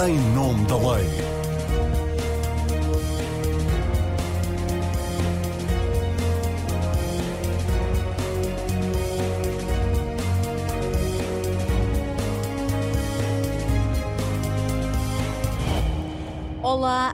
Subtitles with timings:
[0.00, 1.37] em nome da lei.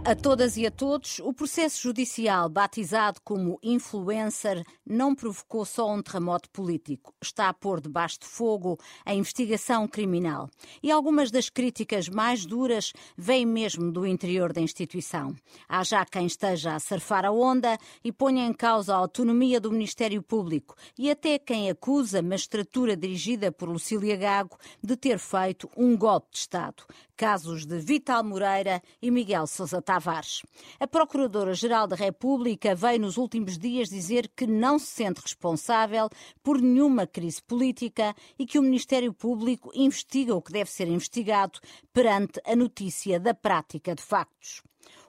[0.06, 1.18] A todas e a todos.
[1.20, 7.14] O processo judicial, batizado como influencer, não provocou só um terremoto político.
[7.22, 10.50] Está a pôr debaixo de fogo a investigação criminal.
[10.82, 15.34] E algumas das críticas mais duras vêm mesmo do interior da instituição.
[15.66, 19.72] Há já quem esteja a surfar a onda e ponha em causa a autonomia do
[19.72, 25.70] Ministério Público e até quem acusa a magistratura dirigida por Lucília Gago de ter feito
[25.74, 26.84] um golpe de Estado.
[27.16, 30.42] Casos de Vital Moreira e Miguel Sousa Tavares.
[30.80, 36.08] A Procuradora-Geral da República veio nos últimos dias dizer que não se sente responsável
[36.42, 41.60] por nenhuma crise política e que o Ministério Público investiga o que deve ser investigado
[41.92, 44.62] perante a notícia da prática de factos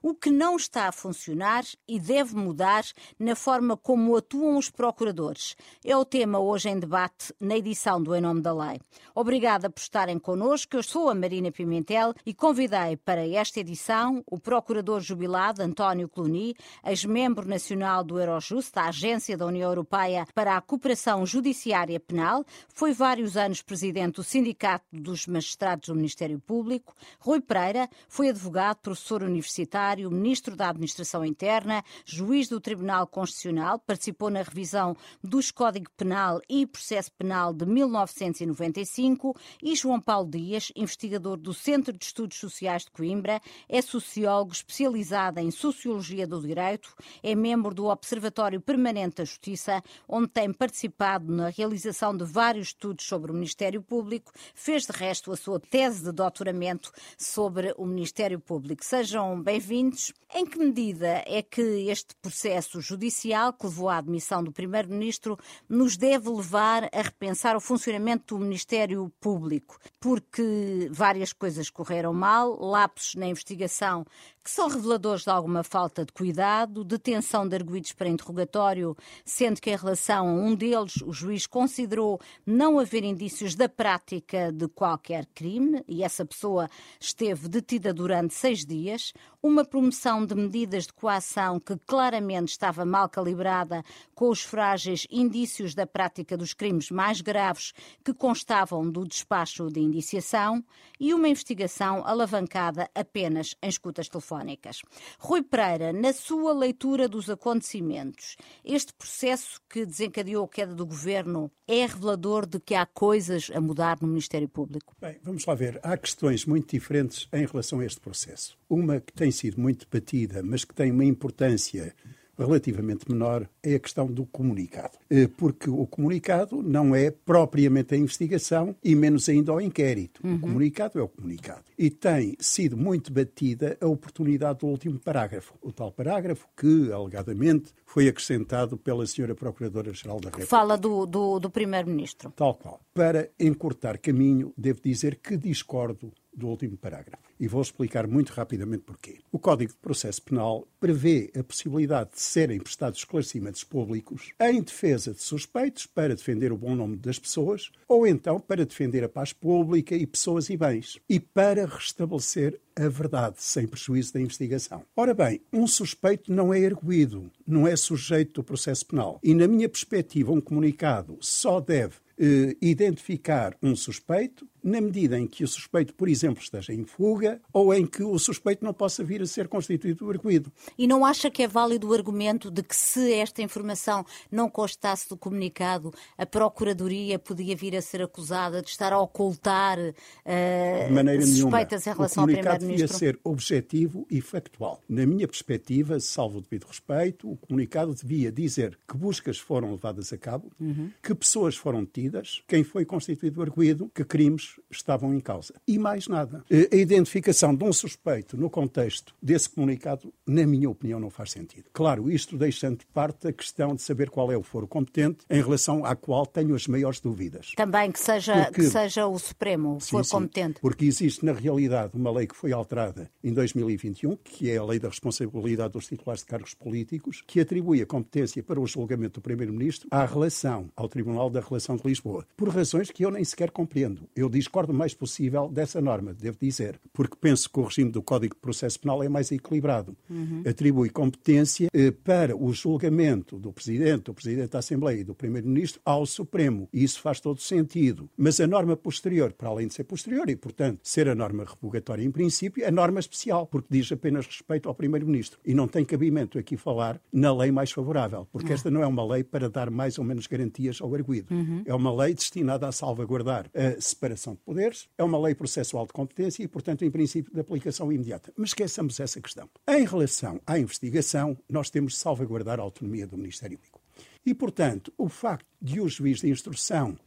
[0.06, 2.86] o que não está a funcionar e deve mudar
[3.18, 5.56] na forma como atuam os procuradores.
[5.84, 8.80] É o tema hoje em debate na edição do Em Nome da Lei.
[9.16, 10.76] Obrigada por estarem connosco.
[10.76, 16.56] Eu sou a Marina Pimentel e convidei para esta edição o procurador jubilado António Cluny,
[16.86, 22.94] ex-membro nacional do Eurojust, a Agência da União Europeia para a Cooperação Judiciária Penal, foi
[22.94, 26.94] vários anos presidente do Sindicato dos Magistrados do Ministério Público.
[27.20, 34.30] Rui Pereira foi advogado, professor universitário ministro da Administração Interna, juiz do Tribunal Constitucional, participou
[34.30, 41.38] na revisão dos Código Penal e Processo Penal de 1995 e João Paulo Dias, investigador
[41.38, 47.36] do Centro de Estudos Sociais de Coimbra, é sociólogo especializado em Sociologia do Direito, é
[47.36, 53.32] membro do Observatório Permanente da Justiça, onde tem participado na realização de vários estudos sobre
[53.32, 58.84] o Ministério Público, fez de resto a sua tese de doutoramento sobre o Ministério Público.
[58.84, 64.42] Sejam bem-vindos ouvintes, em que medida é que este processo judicial que levou à admissão
[64.42, 69.78] do Primeiro-Ministro nos deve levar a repensar o funcionamento do Ministério Público?
[70.00, 74.06] Porque várias coisas correram mal, lapsos na investigação
[74.46, 78.96] que são reveladores de alguma falta de cuidado, detenção de arguídos para interrogatório,
[79.26, 84.52] sendo que em relação a um deles o juiz considerou não haver indícios da prática
[84.52, 86.70] de qualquer crime e essa pessoa
[87.00, 93.10] esteve detida durante seis dias, uma promoção de medidas de coação que claramente estava mal
[93.10, 93.84] calibrada
[94.14, 97.74] com os frágeis indícios da prática dos crimes mais graves
[98.04, 100.64] que constavam do despacho de indiciação
[101.00, 104.82] e uma investigação alavancada apenas em escutas telefónicas telefónicas.
[105.20, 111.52] Rui Pereira, na sua leitura dos acontecimentos, este processo que desencadeou a queda do governo
[111.68, 114.96] é revelador de que há coisas a mudar no Ministério Público?
[115.00, 115.80] Bem, vamos lá ver.
[115.84, 118.58] Há questões muito diferentes em relação a este processo.
[118.70, 121.96] Uma que tem sido muito debatida, mas que tem uma importância
[122.38, 124.98] relativamente menor é a questão do comunicado.
[125.10, 130.22] Eh, porque o comunicado não é propriamente a investigação e menos ainda o inquérito.
[130.24, 130.36] Uhum.
[130.36, 131.64] O comunicado é o comunicado.
[131.78, 135.54] E tem sido muito batida a oportunidade do último parágrafo.
[135.62, 140.50] O tal parágrafo que, alegadamente, foi acrescentado pela senhora Procuradora-Geral da República.
[140.50, 142.32] Fala do, do, do Primeiro-Ministro.
[142.36, 142.80] Tal qual.
[142.94, 147.24] Para encurtar caminho, devo dizer que discordo do último parágrafo.
[147.40, 149.20] E vou explicar muito rapidamente porquê.
[149.32, 155.14] O Código de Processo Penal prevê a possibilidade de serem prestados esclarecimentos públicos em defesa
[155.14, 159.34] de suspeitos para defender o bom nome das pessoas ou então para defender a paz
[159.34, 164.84] pública e pessoas e bens e para restabelecer a verdade sem prejuízo da investigação.
[164.96, 169.20] Ora bem, um suspeito não é erguido, não é sujeito do processo penal.
[169.24, 175.28] E, na minha perspectiva, um comunicado só deve eh, identificar um suspeito na medida em
[175.28, 179.04] que o suspeito, por exemplo, esteja em fuga ou em que o suspeito não possa
[179.04, 180.52] vir a ser constituído arguído.
[180.76, 185.08] E não acha que é válido o argumento de que se esta informação não constasse
[185.08, 191.32] do comunicado, a Procuradoria podia vir a ser acusada de estar a ocultar uh, suspeitas
[191.32, 191.62] nenhuma.
[191.62, 192.68] em relação ao Primeiro-Ministro?
[192.68, 194.82] devia ser objetivo e factual.
[194.90, 200.12] Na minha perspectiva, salvo o devido respeito, o comunicado devia dizer que buscas foram levadas
[200.12, 200.90] a cabo, uhum.
[201.04, 205.54] que pessoas foram detidas, quem foi constituído arguído, que crimes estavam em causa.
[205.68, 206.44] E mais nada.
[206.50, 211.66] A identificação de um suspeito no contexto desse comunicado, na minha opinião, não faz sentido.
[211.74, 215.42] Claro, isto deixando de parte a questão de saber qual é o foro competente em
[215.42, 217.52] relação à qual tenho as maiores dúvidas.
[217.56, 220.60] Também que seja, porque, que seja o Supremo o sim, foro sim, competente.
[220.60, 224.80] Porque existe, na realidade, uma lei que foi alterada em 2021, que é a Lei
[224.80, 229.24] da Responsabilidade dos Titulares de Cargos Políticos, que atribui a competência para o julgamento do
[229.24, 233.52] Primeiro-Ministro à relação, ao Tribunal da Relação de Lisboa, por razões que eu nem sequer
[233.52, 234.08] compreendo.
[234.16, 237.92] Eu digo discordo o mais possível dessa norma, devo dizer, porque penso que o regime
[237.92, 239.98] do Código de Processo Penal é mais equilibrado.
[240.10, 240.44] Uhum.
[240.48, 245.82] Atribui competência eh, para o julgamento do Presidente, do Presidente da Assembleia e do Primeiro-Ministro
[245.84, 246.70] ao Supremo.
[246.72, 248.10] E isso faz todo sentido.
[248.16, 252.04] Mas a norma posterior, para além de ser posterior e, portanto, ser a norma revogatória
[252.04, 255.40] em princípio, é norma especial, porque diz apenas respeito ao Primeiro-Ministro.
[255.44, 259.06] E não tem cabimento aqui falar na lei mais favorável, porque esta não é uma
[259.06, 261.34] lei para dar mais ou menos garantias ao arguído.
[261.34, 261.64] Uhum.
[261.66, 265.94] É uma lei destinada a salvaguardar a separação de poderes, é uma lei processual de
[265.94, 268.32] competência e, portanto, em princípio de aplicação imediata.
[268.36, 269.50] Mas esqueçamos essa questão.
[269.68, 273.82] Em relação à investigação, nós temos de salvaguardar a autonomia do Ministério Público.
[274.26, 276.98] E, portanto, o facto de o juiz de instrução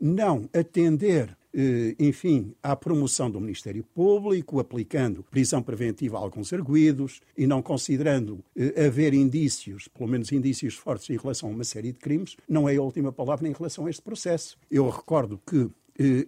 [0.00, 7.20] não atender eh, enfim, à promoção do Ministério Público, aplicando prisão preventiva a alguns arguídos
[7.38, 11.92] e não considerando eh, haver indícios, pelo menos indícios fortes em relação a uma série
[11.92, 14.58] de crimes, não é a última palavra em relação a este processo.
[14.68, 15.70] Eu recordo que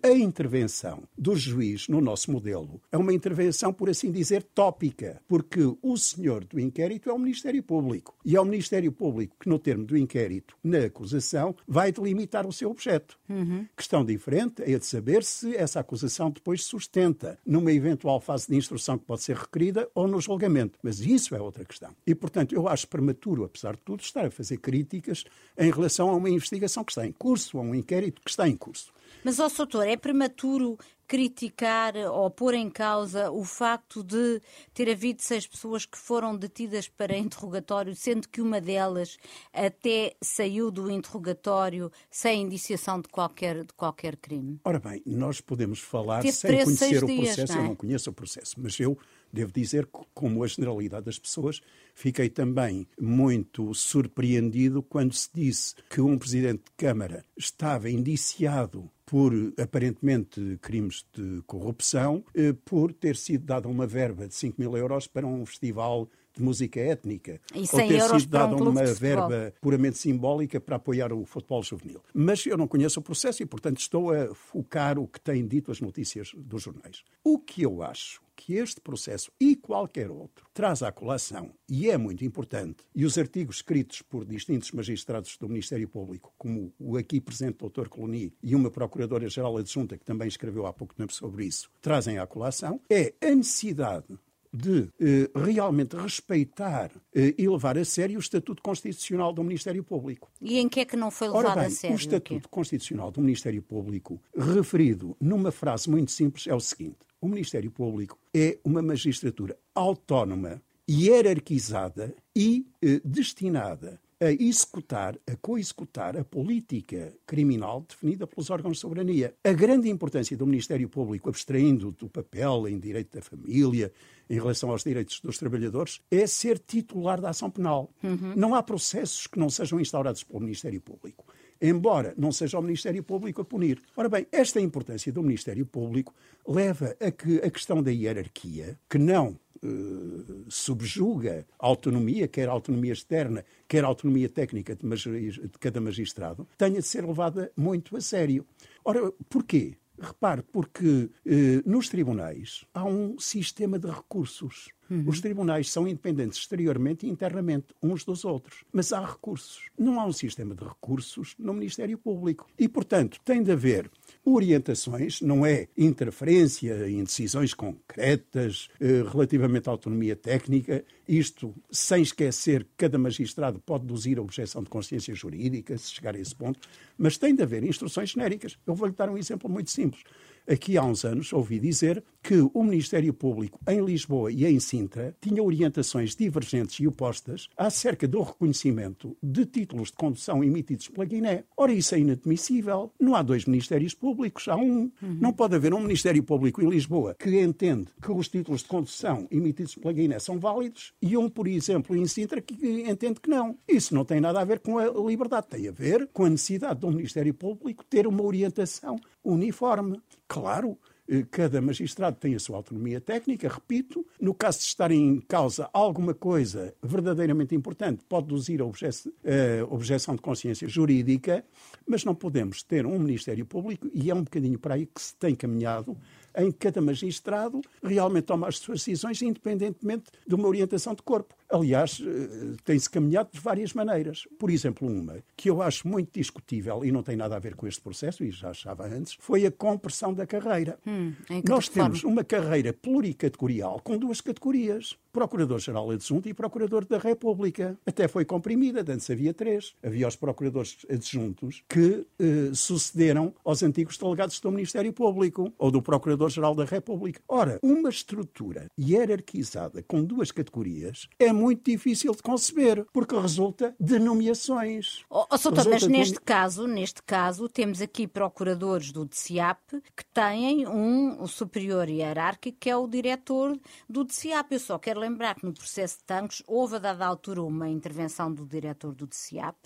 [0.03, 5.61] a intervenção do juiz no nosso modelo é uma intervenção, por assim dizer, tópica, porque
[5.83, 8.15] o senhor do inquérito é o Ministério Público.
[8.25, 12.53] E é o Ministério Público que, no termo do inquérito, na acusação, vai delimitar o
[12.53, 13.19] seu objeto.
[13.29, 13.67] Uhum.
[13.77, 18.97] Questão diferente é de saber se essa acusação depois sustenta numa eventual fase de instrução
[18.97, 20.79] que pode ser requerida ou no julgamento.
[20.83, 21.91] Mas isso é outra questão.
[22.07, 25.25] E, portanto, eu acho prematuro, apesar de tudo, estar a fazer críticas
[25.59, 28.57] em relação a uma investigação que está em curso, a um inquérito que está em
[28.57, 28.93] curso.
[29.27, 30.79] Mas, ó Soutor, é prematuro
[31.09, 34.41] criticar ou pôr em causa o facto de
[34.73, 39.17] ter havido seis pessoas que foram detidas para interrogatório, sendo que uma delas
[39.53, 44.61] até saiu do interrogatório sem indiciação de qualquer, de qualquer crime?
[44.65, 47.59] Ora bem, nós podemos falar Teve sem conhecer o dias, processo, é?
[47.59, 48.97] eu não conheço o processo, mas eu
[49.33, 51.61] devo dizer que, como a generalidade das pessoas,
[51.97, 59.33] fiquei também muito surpreendido quando se disse que um presidente de Câmara estava indiciado por
[59.57, 65.07] aparentemente crimes de corrupção, eh, por ter sido dada uma verba de 5 mil euros
[65.07, 67.41] para um festival de música étnica.
[67.55, 72.03] E ou ter sido dada um uma verba puramente simbólica para apoiar o futebol juvenil.
[72.13, 75.71] Mas eu não conheço o processo e, portanto, estou a focar o que têm dito
[75.71, 77.03] as notícias dos jornais.
[77.25, 81.99] O que eu acho que este processo e qualquer outro traz à colação, e é
[81.99, 87.21] muito importante, e os artigos escritos por distintos magistrados do Ministério Público, como o aqui
[87.21, 87.89] presente Dr.
[87.89, 92.27] Coloni e uma Procuradora-Geral Adjunta, que também escreveu há pouco tempo sobre isso, trazem à
[92.27, 94.17] colação, é a necessidade
[94.53, 100.31] de eh, realmente respeitar eh, e levar a sério o Estatuto Constitucional do Ministério Público.
[100.41, 101.97] E em que é que não foi levado Ora bem, a sério?
[101.97, 107.29] O Estatuto Constitucional do Ministério Público, referido numa frase muito simples, é o seguinte: o
[107.29, 116.25] Ministério Público é uma magistratura autónoma, hierarquizada e eh, destinada a executar, a co-executar a
[116.25, 119.35] política criminal definida pelos órgãos de soberania.
[119.45, 123.93] A grande importância do Ministério Público, abstraindo do papel em direito da família,
[124.29, 127.91] em relação aos direitos dos trabalhadores, é ser titular da ação penal.
[128.03, 128.33] Uhum.
[128.35, 131.27] Não há processos que não sejam instaurados pelo Ministério Público
[131.61, 133.83] embora não seja o Ministério Público a punir.
[133.97, 136.15] Ora bem, esta importância do Ministério Público
[136.47, 142.53] leva a que a questão da hierarquia, que não Uh, subjuga a autonomia, quer a
[142.53, 147.97] autonomia externa, quer a autonomia técnica de, de, cada magistrado, tenha de ser levada muito
[147.97, 148.47] a sério.
[148.85, 149.75] Ora, porquê?
[149.99, 154.69] Repare, porque eh, nos tribunais há um sistema de recursos.
[154.89, 155.05] Uhum.
[155.07, 158.65] Os tribunais são independentes exteriormente e internamente uns dos outros.
[158.73, 159.69] Mas há recursos.
[159.79, 162.47] Não há um sistema de recursos no Ministério Público.
[162.59, 163.91] E, portanto, tem de haver
[164.25, 172.65] orientações, não é interferência em decisões concretas eh, relativamente à autonomia técnica, isto sem esquecer
[172.65, 176.59] que cada magistrado pode deduzir a objeção de consciência jurídica, se chegar a esse ponto,
[176.99, 178.59] mas tem de haver instruções genéricas.
[178.67, 180.03] Eu vou-lhe dar um exemplo muito simples.
[180.49, 185.17] Aqui há uns anos ouvi dizer que o Ministério Público em Lisboa e em Sintra
[185.21, 191.45] tinha orientações divergentes e opostas acerca do reconhecimento de títulos de condução emitidos pela Guiné.
[191.57, 192.93] Ora, isso é inadmissível.
[192.99, 194.91] Não há dois Ministérios Públicos, há um.
[195.03, 195.19] Uhum.
[195.21, 199.27] Não pode haver um Ministério Público em Lisboa que entende que os títulos de condução
[199.31, 202.55] emitidos pela Guiné são válidos e um, por exemplo, em Sintra que
[202.89, 203.57] entende que não.
[203.69, 206.81] Isso não tem nada a ver com a liberdade, tem a ver com a necessidade
[206.81, 210.01] do Ministério Público ter uma orientação uniforme.
[210.29, 210.79] Claro,
[211.09, 214.05] eh, cada magistrado tem a sua autonomia técnica, repito.
[214.21, 220.17] No caso de estar em causa alguma coisa verdadeiramente importante, pode deduzir a a objeção
[220.17, 221.45] de consciência jurídica,
[221.87, 225.15] mas não podemos ter um Ministério Público, e é um bocadinho para aí que se
[225.15, 225.97] tem caminhado,
[226.37, 231.35] em que cada magistrado realmente toma as suas decisões independentemente de uma orientação de corpo.
[231.49, 234.27] Aliás, eh, tem-se caminhado de várias maneiras.
[234.39, 237.67] Por exemplo, uma que eu acho muito discutível e não tem nada a ver com
[237.67, 240.79] este processo, e já achava antes, foi a compressão da carreira.
[240.87, 241.13] Hum,
[241.49, 242.15] Nós temos forma?
[242.15, 244.97] uma carreira pluricategorial com duas categorias.
[245.13, 247.79] Procurador-Geral Adjunto e Procurador da República.
[247.87, 249.75] Até foi comprimida, antes havia três.
[249.83, 255.81] Havia os Procuradores Adjuntos que eh, sucederam aos antigos delegados do Ministério Público ou do
[255.81, 257.23] Procurador-Geral da República.
[257.27, 263.99] Ora, uma estrutura hierarquizada com duas categorias é muito difícil de conceber, porque resulta de
[263.99, 265.05] nomeações.
[265.11, 270.67] Oh, oh Soutor, mas neste caso, neste caso, temos aqui procuradores do DCIAP que têm
[270.67, 274.53] um superior hierárquico que é o diretor do DCIAP.
[274.53, 278.33] Eu só quero lembrar que no processo de tanques houve a dada altura uma intervenção
[278.33, 279.57] do diretor do DCIAP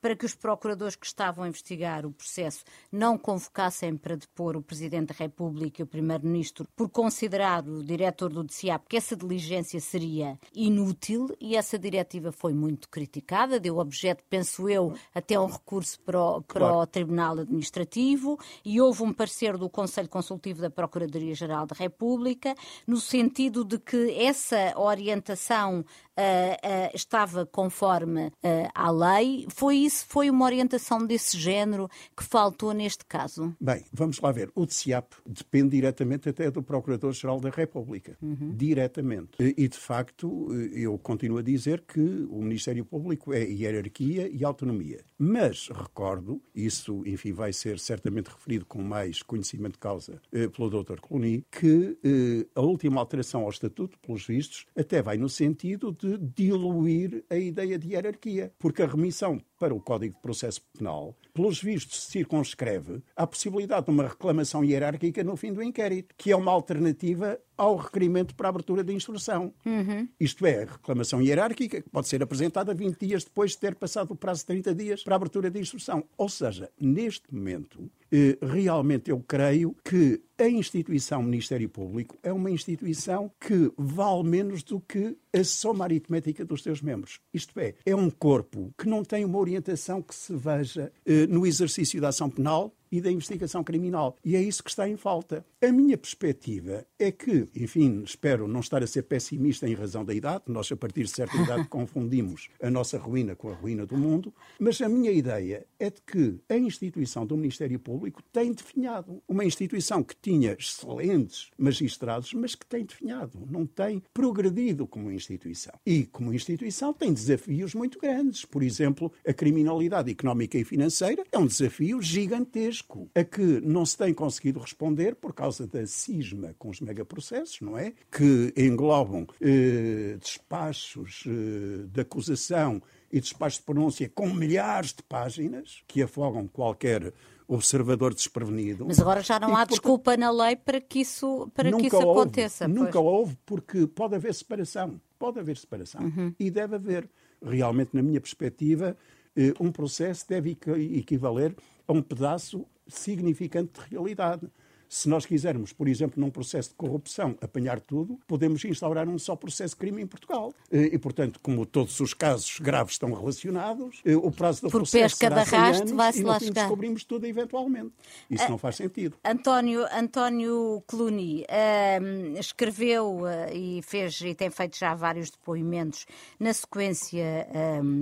[0.00, 4.62] para que os procuradores que estavam a investigar o processo não convocassem para depor o
[4.62, 9.80] Presidente da República e o Primeiro-Ministro por considerar o diretor do DCIAP que essa diligência
[9.80, 15.98] seria inútil e essa diretiva foi muito criticada, deu objeto, penso eu, até um recurso
[16.00, 16.76] para o, para claro.
[16.78, 22.54] o Tribunal Administrativo e houve um parecer do Conselho Consultivo da Procuradoria-Geral da República
[22.86, 25.84] no sentido de que essa orientação
[26.18, 28.32] uh, estava conforme uh,
[28.74, 29.46] à lei.
[29.48, 33.54] Foi isso, foi uma orientação desse género que faltou neste caso?
[33.60, 34.50] Bem, vamos lá ver.
[34.54, 38.16] O DCIAP depende diretamente até do Procurador-Geral da República.
[38.20, 38.52] Uhum.
[38.54, 39.30] Diretamente.
[39.38, 45.04] E, de facto, eu continuo a dizer que o Ministério Público é hierarquia e autonomia.
[45.18, 50.70] Mas recordo, isso, enfim, vai ser certamente referido com mais conhecimento de causa eh, pelo
[50.70, 51.00] Dr.
[51.00, 56.05] Coloni, que eh, a última alteração ao Estatuto, pelos vistos, até vai no sentido de
[56.06, 61.16] de diluir a ideia de hierarquia, porque a remissão para o Código de Processo Penal,
[61.32, 66.36] pelos vistos, circunscreve a possibilidade de uma reclamação hierárquica no fim do inquérito, que é
[66.36, 69.52] uma alternativa ao requerimento para a abertura da instrução.
[69.64, 70.08] Uhum.
[70.20, 74.12] Isto é, a reclamação hierárquica que pode ser apresentada 20 dias depois de ter passado
[74.12, 76.04] o prazo de 30 dias para a abertura da instrução.
[76.18, 82.50] Ou seja, neste momento, eh, realmente eu creio que a instituição Ministério Público é uma
[82.50, 87.20] instituição que vale menos do que a soma aritmética dos seus membros.
[87.32, 91.46] Isto é, é um corpo que não tem uma orientação que se veja eh, no
[91.46, 94.16] exercício da ação penal e da investigação criminal.
[94.24, 95.44] E é isso que está em falta.
[95.62, 100.14] A minha perspectiva é que, enfim, espero não estar a ser pessimista em razão da
[100.14, 103.96] idade, nós a partir de certa idade confundimos a nossa ruína com a ruína do
[103.96, 109.22] mundo, mas a minha ideia é de que a instituição do Ministério Público tem definhado.
[109.28, 115.74] Uma instituição que tinha excelentes magistrados, mas que tem definhado, não tem progredido como instituição.
[115.84, 118.44] E, como instituição, tem desafios muito grandes.
[118.44, 123.86] Por exemplo, a criminalidade económica e financeira é um desafio gigantesco risco a que não
[123.86, 127.92] se tem conseguido responder por causa da cisma com os megaprocessos, não é?
[128.10, 135.82] Que englobam eh, despachos eh, de acusação e despachos de pronúncia com milhares de páginas
[135.86, 137.12] que afogam qualquer
[137.48, 138.84] observador desprevenido.
[138.86, 141.86] Mas agora já não e, há portanto, desculpa na lei para que isso, para que
[141.86, 142.68] isso houve, aconteça.
[142.68, 143.04] Nunca pois.
[143.04, 145.00] houve, porque pode haver separação.
[145.18, 146.02] Pode haver separação.
[146.02, 146.34] Uhum.
[146.38, 147.08] E deve haver.
[147.42, 148.96] Realmente, na minha perspectiva,
[149.36, 150.56] eh, um processo deve
[150.96, 151.54] equivaler
[151.86, 154.50] a um pedaço significante de realidade.
[154.88, 159.34] Se nós quisermos, por exemplo, num processo de corrupção, apanhar tudo, podemos instaurar um só
[159.34, 160.54] processo de crime em Portugal.
[160.70, 164.80] Eh, e, portanto, como todos os casos graves estão relacionados, eh, o prazo do por
[164.80, 166.52] processo pesca será de arrasto vai-se lá chegar.
[166.52, 167.92] descobrimos tudo eventualmente.
[168.30, 169.16] Isso uh, não faz sentido.
[169.24, 176.06] António, António Cluny uh, escreveu uh, e fez e tem feito já vários depoimentos
[176.38, 177.46] na sequência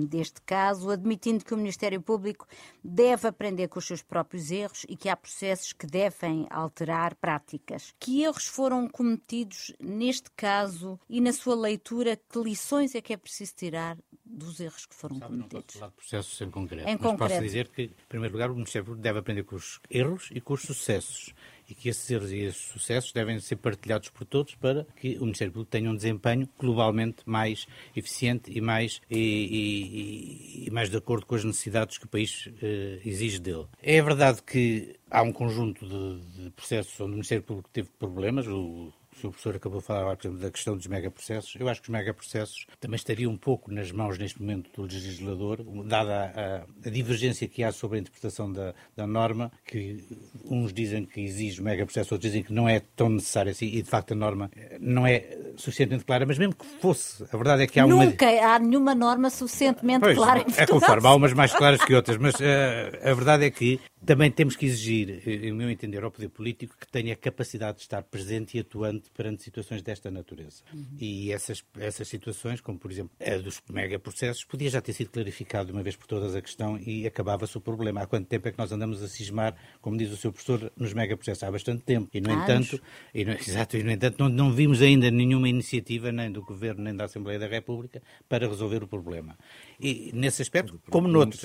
[0.07, 2.45] deste caso, admitindo que o Ministério Público
[2.83, 7.15] deve aprender com os seus próprios erros e que há processos que devem alterar alterar
[7.15, 7.93] práticas.
[7.97, 13.17] Que erros foram cometidos neste caso e na sua leitura, que lições é que é
[13.17, 15.75] preciso tirar dos erros que foram Sabe, cometidos?
[15.75, 17.31] Não falar de processos em concreto, em mas concreto.
[17.31, 20.41] posso dizer que, em primeiro lugar, o Ministério Público deve aprender com os erros e
[20.41, 21.33] com os sucessos
[21.69, 25.21] e que esses erros e esses sucessos devem ser partilhados por todos para que o
[25.21, 30.97] Ministério Público tenha um desempenho globalmente mais eficiente e mais, e, e, e mais de
[30.97, 33.65] acordo com as necessidades que o país eh, exige dele.
[33.81, 38.47] É verdade que há um conjunto de, de processos onde o Ministério Público teve problemas,
[38.47, 38.91] o
[39.23, 41.55] o professor acabou de falar, por exemplo, da questão dos megaprocessos.
[41.59, 45.63] Eu acho que os megaprocessos também estariam um pouco nas mãos, neste momento, do legislador,
[45.85, 50.03] dada a, a divergência que há sobre a interpretação da, da, norma, que
[50.49, 53.89] uns dizem que exige megaprocesso, outros dizem que não é tão necessário assim, e de
[53.89, 57.79] facto a norma não é suficientemente clara, mas mesmo que fosse, a verdade é que
[57.79, 58.05] há uma...
[58.05, 61.93] Nunca há nenhuma norma suficientemente pois, clara em É conforme, há umas mais claras que
[61.93, 66.11] outras, mas uh, a verdade é que também temos que exigir, em meu entender, ao
[66.11, 70.63] poder político que tenha capacidade de estar presente e atuante perante situações desta natureza.
[70.73, 70.85] Uhum.
[70.99, 75.67] E essas, essas situações, como por exemplo a dos megaprocessos, podia já ter sido clarificado
[75.67, 78.01] de uma vez por todas a questão e acabava-se o problema.
[78.01, 80.93] Há quanto tempo é que nós andamos a cismar, como diz o seu professor, nos
[80.93, 81.43] megaprocessos?
[81.43, 82.09] Há bastante tempo.
[82.13, 82.79] E, no entanto,
[83.13, 86.83] e no, exato, e, no entanto não, não vimos ainda nenhuma iniciativa, nem do Governo,
[86.83, 89.37] nem da Assembleia da República, para resolver o problema.
[89.79, 91.43] E nesse aspecto, como noutros.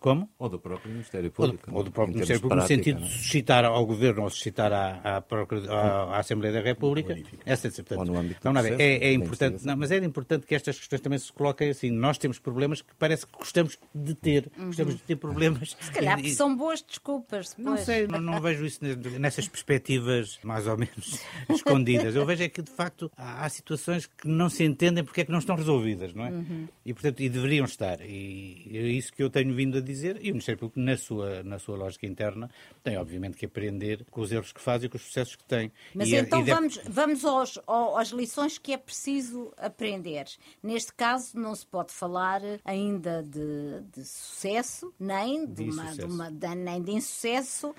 [0.00, 0.28] Como?
[0.38, 1.64] Ou do próprio Ministério Público.
[1.68, 3.10] Ou do, ou do próprio Ministério Público, no sentido de é?
[3.10, 7.16] suscitar ao Governo ou suscitar à, à, à, à Assembleia da República.
[7.46, 11.00] Essa, portanto, âmbito não, não, é, é importante, não, mas é importante que estas questões
[11.00, 11.90] também se coloquem assim.
[11.90, 14.50] Nós temos problemas que parece que gostamos de ter.
[14.58, 14.66] Uhum.
[14.66, 15.76] Gostamos de ter problemas.
[15.80, 17.54] Se calhar e, são boas desculpas.
[17.56, 18.80] Não sei, não, não vejo isso
[19.18, 22.14] nessas perspectivas mais ou menos escondidas.
[22.14, 25.24] Eu vejo é que, de facto, há, há situações que não se entendem porque é
[25.24, 26.30] que não estão resolvidas, não é?
[26.30, 26.68] Uhum.
[26.84, 28.00] E, portanto, e deveriam estar.
[28.00, 30.16] E é isso que eu tenho vindo a dizer.
[30.20, 32.50] E o Ministério Público, na sua, na sua lógica interna,
[32.82, 35.72] tem, obviamente, que aprender com os erros que faz e com os sucessos que tem.
[35.94, 37.58] Mas e, então e vamos, vamos aos,
[37.96, 40.26] às lições que é preciso aprender.
[40.62, 46.04] Neste caso, não se pode falar ainda de, de sucesso, nem de, de uma, de
[46.04, 47.74] uma, nem de insucesso,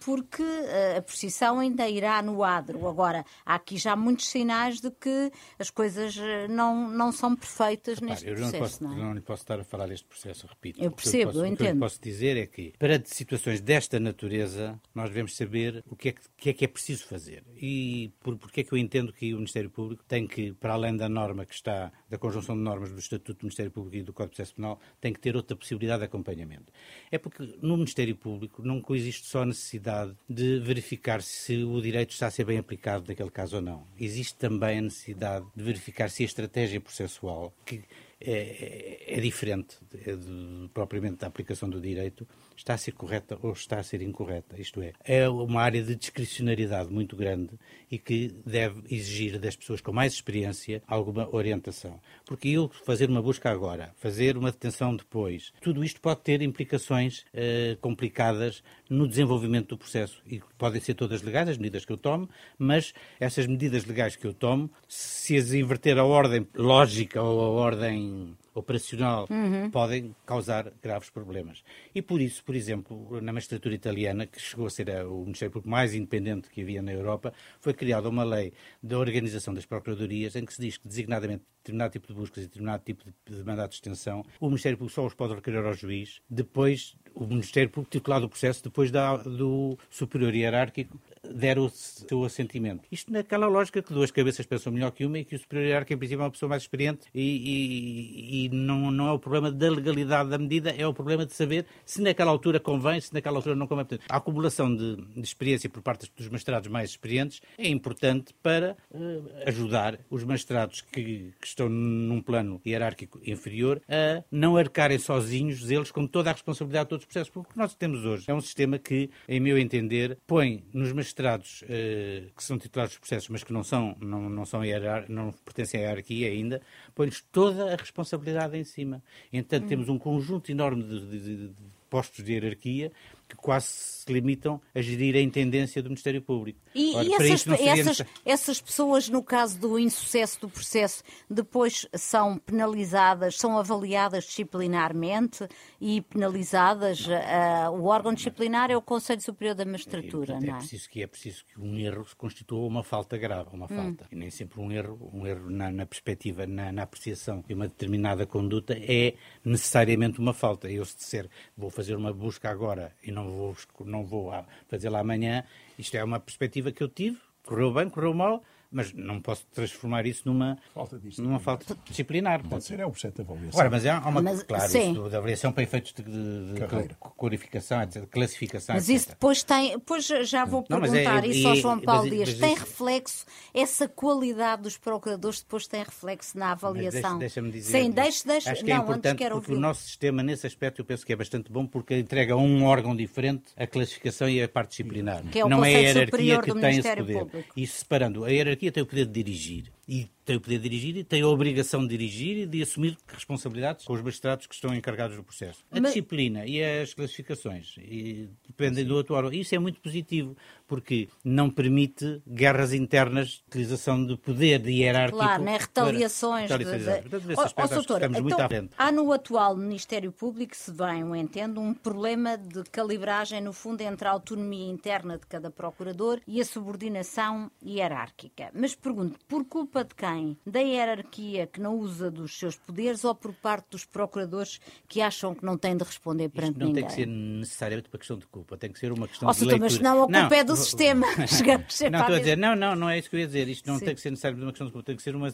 [0.00, 2.88] porque eh, a precisão ainda irá no adro.
[2.88, 8.00] Agora, há aqui já muitos sinais de que as coisas eh, não, não são perfeitas
[8.00, 8.52] neste eu processo.
[8.52, 9.14] Não posso, não, é?
[9.14, 10.82] não posso estar a falar deste processo, repito.
[10.82, 11.60] Eu percebo, eu, posso, eu entendo.
[11.60, 15.94] O que eu posso dizer é que, para situações desta natureza, nós devemos saber o
[15.94, 17.44] que é que, que é, que é preciso fazer.
[17.56, 20.96] E por, porque é que eu entendo que o Ministério Público tem que, para além
[20.96, 24.12] da norma que está, da conjunção de normas do Estatuto do Ministério Público e do
[24.12, 26.72] Código de Processo Penal, tem que ter outra possibilidade de acompanhamento.
[27.10, 32.10] É porque no Ministério Público não coexiste só a necessidade de verificar se o direito
[32.10, 33.86] está a ser bem aplicado naquele caso ou não.
[33.98, 37.82] Existe também a necessidade de verificar se a estratégia processual, que
[38.20, 43.38] é, é, é diferente de, de, propriamente da aplicação do direito, está a ser correta
[43.42, 44.60] ou está a ser incorreta.
[44.60, 47.50] Isto é, é uma área de discricionariedade muito grande
[47.90, 52.00] e que deve exigir das pessoas com mais experiência alguma orientação.
[52.24, 57.24] Porque eu fazer uma busca agora, fazer uma detenção depois, tudo isto pode ter implicações
[57.32, 60.22] eh, complicadas no desenvolvimento do processo.
[60.26, 64.26] E podem ser todas legais, as medidas que eu tomo, mas essas medidas legais que
[64.26, 69.70] eu tomo, se as inverter a ordem lógica ou a ordem operacional uhum.
[69.70, 71.62] podem causar graves problemas.
[71.94, 75.68] E por isso, por exemplo, na magistratura italiana, que chegou a ser o Ministério Público
[75.68, 80.44] mais independente que havia na Europa, foi criada uma lei da organização das procuradorias em
[80.44, 83.70] que se diz que designadamente determinado tipo de buscas e determinado tipo de, de mandato
[83.70, 87.90] de extensão, o Ministério Público só os pode requerer ao juiz depois o Ministério Público
[87.90, 90.98] titular do processo, depois da, do superior hierárquico,
[91.32, 92.82] der o seu assentimento.
[92.90, 95.94] Isto naquela lógica que duas cabeças pensam melhor que uma e que o superior hierárquico,
[95.94, 99.50] em princípio, é uma pessoa mais experiente e, e, e, não, não é o problema
[99.50, 103.38] da legalidade da medida, é o problema de saber se naquela altura convém, se naquela
[103.38, 103.84] altura não convém.
[103.84, 108.76] Portanto, a acumulação de, de experiência por parte dos magistrados mais experientes é importante para
[108.90, 115.70] uh, ajudar os magistrados que, que, estão num plano hierárquico inferior a não arcarem sozinhos
[115.70, 117.32] eles com toda a responsabilidade de todos os processos.
[117.32, 120.92] Porque o que nós temos hoje é um sistema que, em meu entender, põe nos
[120.92, 125.08] magistrados uh, que são titulares dos processos, mas que não são, não, não, são hierar,
[125.08, 126.60] não pertencem à hierarquia ainda,
[126.94, 129.02] põe-lhes toda a responsabilidade em cima.
[129.32, 129.68] Entanto, hum.
[129.68, 131.54] temos um conjunto enorme de, de, de
[131.88, 132.90] postos de hierarquia
[133.28, 136.60] que quase se limitam a gerir a intendência do Ministério Público.
[136.74, 142.36] E, Ora, e essas, essas, essas, pessoas, no caso do insucesso do processo, depois são
[142.38, 145.46] penalizadas, são avaliadas disciplinarmente
[145.80, 147.06] e penalizadas.
[147.06, 150.58] Uh, o órgão disciplinar é o Conselho Superior da Magistratura, é, não é?
[150.58, 153.68] Preciso que, é preciso que um erro se constitua uma falta grave, uma hum.
[153.68, 154.06] falta.
[154.10, 157.68] E nem sempre um erro, um erro na, na perspectiva, na, na, apreciação de uma
[157.68, 160.70] determinada conduta é necessariamente uma falta.
[160.70, 164.32] Eu se disser vou fazer uma busca agora e não vou, não vou
[164.68, 165.44] fazê-la amanhã.
[165.78, 168.42] Isto é uma perspectiva que eu tive, correu bem, correu mal,
[168.74, 172.42] mas não posso transformar isso numa falta, numa falta disciplinar.
[172.46, 173.60] Pode ser, é o processo de avaliação.
[173.60, 177.82] Agora, mas há uma, mas, claro, isso, de avaliação para efeitos de, de, de qualificação,
[177.82, 178.96] etc., classificação, Mas etc.
[178.96, 182.30] isso depois tem, depois já vou não, é perguntar é, isso ao João Paulo Dias,
[182.30, 182.64] mas, tem isso...
[182.64, 187.18] reflexo, essa qualidade dos procuradores depois tem reflexo na avaliação?
[187.18, 187.80] Deixa-me dizer.
[187.80, 189.54] Sim, deixe, deixe, Acho que é não, importante porque ouvir.
[189.54, 192.64] o nosso sistema, nesse aspecto, eu penso que é bastante bom porque entrega a um
[192.64, 195.22] órgão diferente a classificação e a parte disciplinar.
[195.30, 197.18] Que é o não é a hierarquia que tem esse poder.
[197.18, 197.52] Público.
[197.56, 199.64] E separando, a hierarquia tem o poder de dirigir?
[199.88, 202.96] E tem o poder de dirigir e tem a obrigação de dirigir e de assumir
[203.06, 205.64] responsabilidades com os magistrados que estão encarregados do processo.
[205.70, 205.92] A Mas...
[205.92, 209.32] disciplina e as classificações e dependem do atual.
[209.32, 215.18] Isso é muito positivo, porque não permite guerras internas, utilização de poder, de hierárquico.
[215.18, 215.58] Claro, né?
[215.58, 216.48] retaliações.
[216.48, 216.64] Para...
[216.64, 217.00] De.
[217.00, 218.70] Portanto, nesse aspecto, oh, doutor, estamos então, muito à frente.
[218.78, 223.80] Há no atual Ministério Público, se bem eu entendo, um problema de calibragem, no fundo,
[223.82, 228.50] entre a autonomia interna de cada procurador e a subordinação hierárquica.
[228.54, 230.13] Mas pergunto, por culpa de quem?
[230.46, 235.34] Da hierarquia que não usa dos seus poderes ou por parte dos procuradores que acham
[235.34, 236.82] que não têm de responder perante Isto não ninguém?
[236.82, 239.32] Não tem que ser necessariamente uma questão de culpa, tem que ser uma questão oh,
[239.32, 239.60] de leitura.
[239.60, 241.06] Mas não, a culpa não, é do sistema.
[241.26, 243.48] Chegamos não, estou a dizer, não, não, não é isso que eu ia dizer.
[243.48, 243.86] Isto não Sim.
[243.86, 245.32] tem que ser necessariamente uma questão de culpa, tem que ser uma,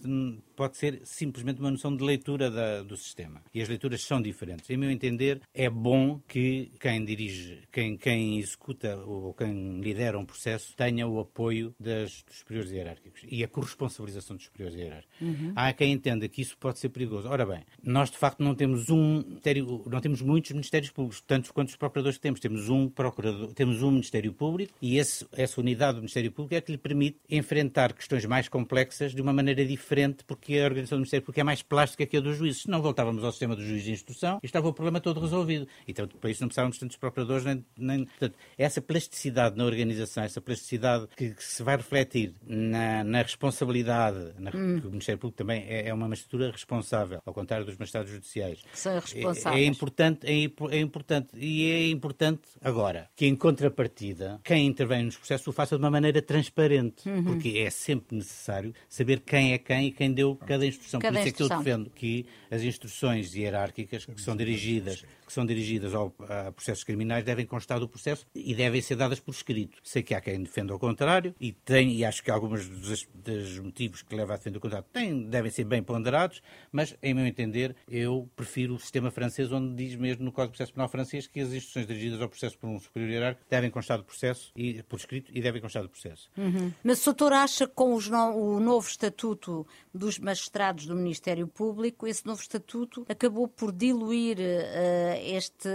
[0.56, 3.42] pode ser simplesmente uma noção de leitura da, do sistema.
[3.52, 4.68] E as leituras são diferentes.
[4.70, 10.24] Em meu entender, é bom que quem dirige, quem, quem executa ou quem lidera um
[10.24, 15.10] processo tenha o apoio das, dos superiores hierárquicos e a corresponsabilização dos superiores hierárquicos.
[15.20, 15.52] Uhum.
[15.54, 17.28] Há quem entenda que isso pode ser perigoso.
[17.28, 21.50] Ora bem, nós de facto não temos um ministério, não temos muitos ministérios públicos, tantos
[21.50, 22.40] quanto os procuradores que temos.
[22.40, 26.60] Temos um procurador, temos um Ministério Público e esse, essa unidade do Ministério Público é
[26.60, 31.00] que lhe permite enfrentar questões mais complexas de uma maneira diferente, porque a organização do
[31.00, 32.62] Ministério Público é mais plástica que a dos juízes.
[32.62, 35.66] Se não voltávamos ao sistema dos juízes de instrução estava o problema todo resolvido.
[35.86, 38.04] Então, para isso não precisávamos tantos procuradores, nem, nem...
[38.04, 44.32] Portanto, essa plasticidade na organização, essa plasticidade que, que se vai refletir na, na responsabilidade,
[44.38, 44.80] na, hum.
[44.84, 48.62] o Ministério Público também é, é uma magistratura responsável, ao contrário dos magistrados judiciais.
[48.72, 49.62] São responsáveis.
[49.62, 55.04] É, é importante, é, é, importante, e é importante agora que em contrapartida, quem intervém
[55.04, 57.24] nos processos o faça de uma maneira transparente, uhum.
[57.24, 61.00] porque é sempre necessário saber quem é quem e quem deu cada instrução.
[61.00, 61.60] Cada Por isso instrução.
[61.60, 66.12] é que eu defendo que as instruções hierárquicas que são dirigidas que são dirigidas ao,
[66.28, 69.78] a processos criminais devem constar do processo e devem ser dadas por escrito.
[69.82, 73.58] Sei que há quem defenda ao contrário e tem, e acho que alguns dos, dos
[73.60, 77.24] motivos que levam a defender o contrário têm, devem ser bem ponderados, mas, em meu
[77.24, 81.28] entender, eu prefiro o sistema francês, onde diz mesmo no Código de Processo Penal francês
[81.28, 84.82] que as instruções dirigidas ao processo por um superior hierárquico devem constar do processo e,
[84.82, 86.28] por escrito e devem constar do processo.
[86.36, 86.72] Uhum.
[86.82, 89.64] Mas o doutor acha que com no, o novo estatuto
[89.94, 95.68] dos magistrados do Ministério Público, esse novo estatuto acabou por diluir uh, este,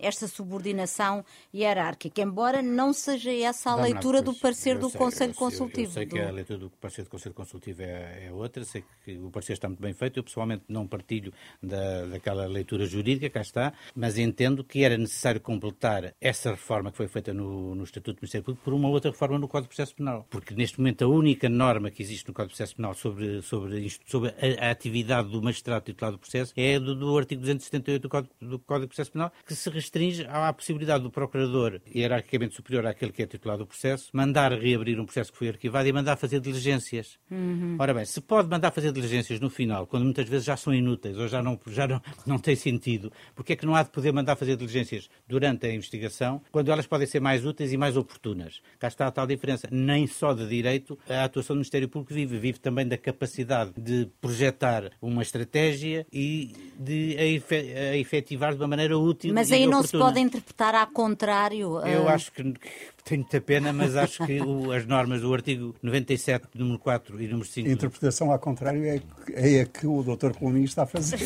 [0.00, 5.36] esta subordinação hierárquica, embora não seja essa a leitura do parecer do sei, Conselho eu,
[5.36, 5.88] Consultivo.
[5.88, 9.16] Eu, sei que a leitura do parecer do Conselho Consultivo é, é, outra, sei que
[9.18, 13.40] o parecer está muito bem feito, eu pessoalmente não partilho da, daquela leitura jurídica, cá
[13.40, 18.14] está, mas entendo que era necessário completar essa reforma que foi feita no, no Estatuto
[18.14, 21.04] do Ministério Público por uma outra reforma no Código de Processo Penal, porque neste momento
[21.04, 24.70] a única norma que existe no Código de Processo Penal sobre, sobre, sobre a, a
[24.70, 28.83] atividade do magistrado titular do processo é do, do artigo 278 do Código, do Código
[28.84, 33.26] do Processo Penal, que se restringe à possibilidade do procurador, hierarquicamente superior àquele que é
[33.26, 37.18] titular do processo, mandar reabrir um processo que foi arquivado e mandar fazer diligências.
[37.30, 37.76] Uhum.
[37.78, 41.18] Ora bem, se pode mandar fazer diligências no final, quando muitas vezes já são inúteis
[41.18, 44.12] ou já não, já não, não tem sentido, porque é que não há de poder
[44.12, 48.60] mandar fazer diligências durante a investigação, quando elas podem ser mais úteis e mais oportunas?
[48.78, 49.68] Cá está a tal diferença.
[49.70, 54.08] Nem só de direito a atuação do Ministério Público vive, vive também da capacidade de
[54.20, 59.32] projetar uma estratégia e de a efetivar de uma maneira útil.
[59.32, 61.80] Mas aí não se pode interpretar ao contrário.
[61.86, 62.08] Eu uh...
[62.08, 62.54] acho que
[63.04, 67.28] tenho muita pena, mas acho que o, as normas do artigo 97, número 4 e
[67.28, 67.68] número 5.
[67.68, 69.00] A interpretação ao contrário é,
[69.34, 71.18] é a que o doutor Colomini está a fazer.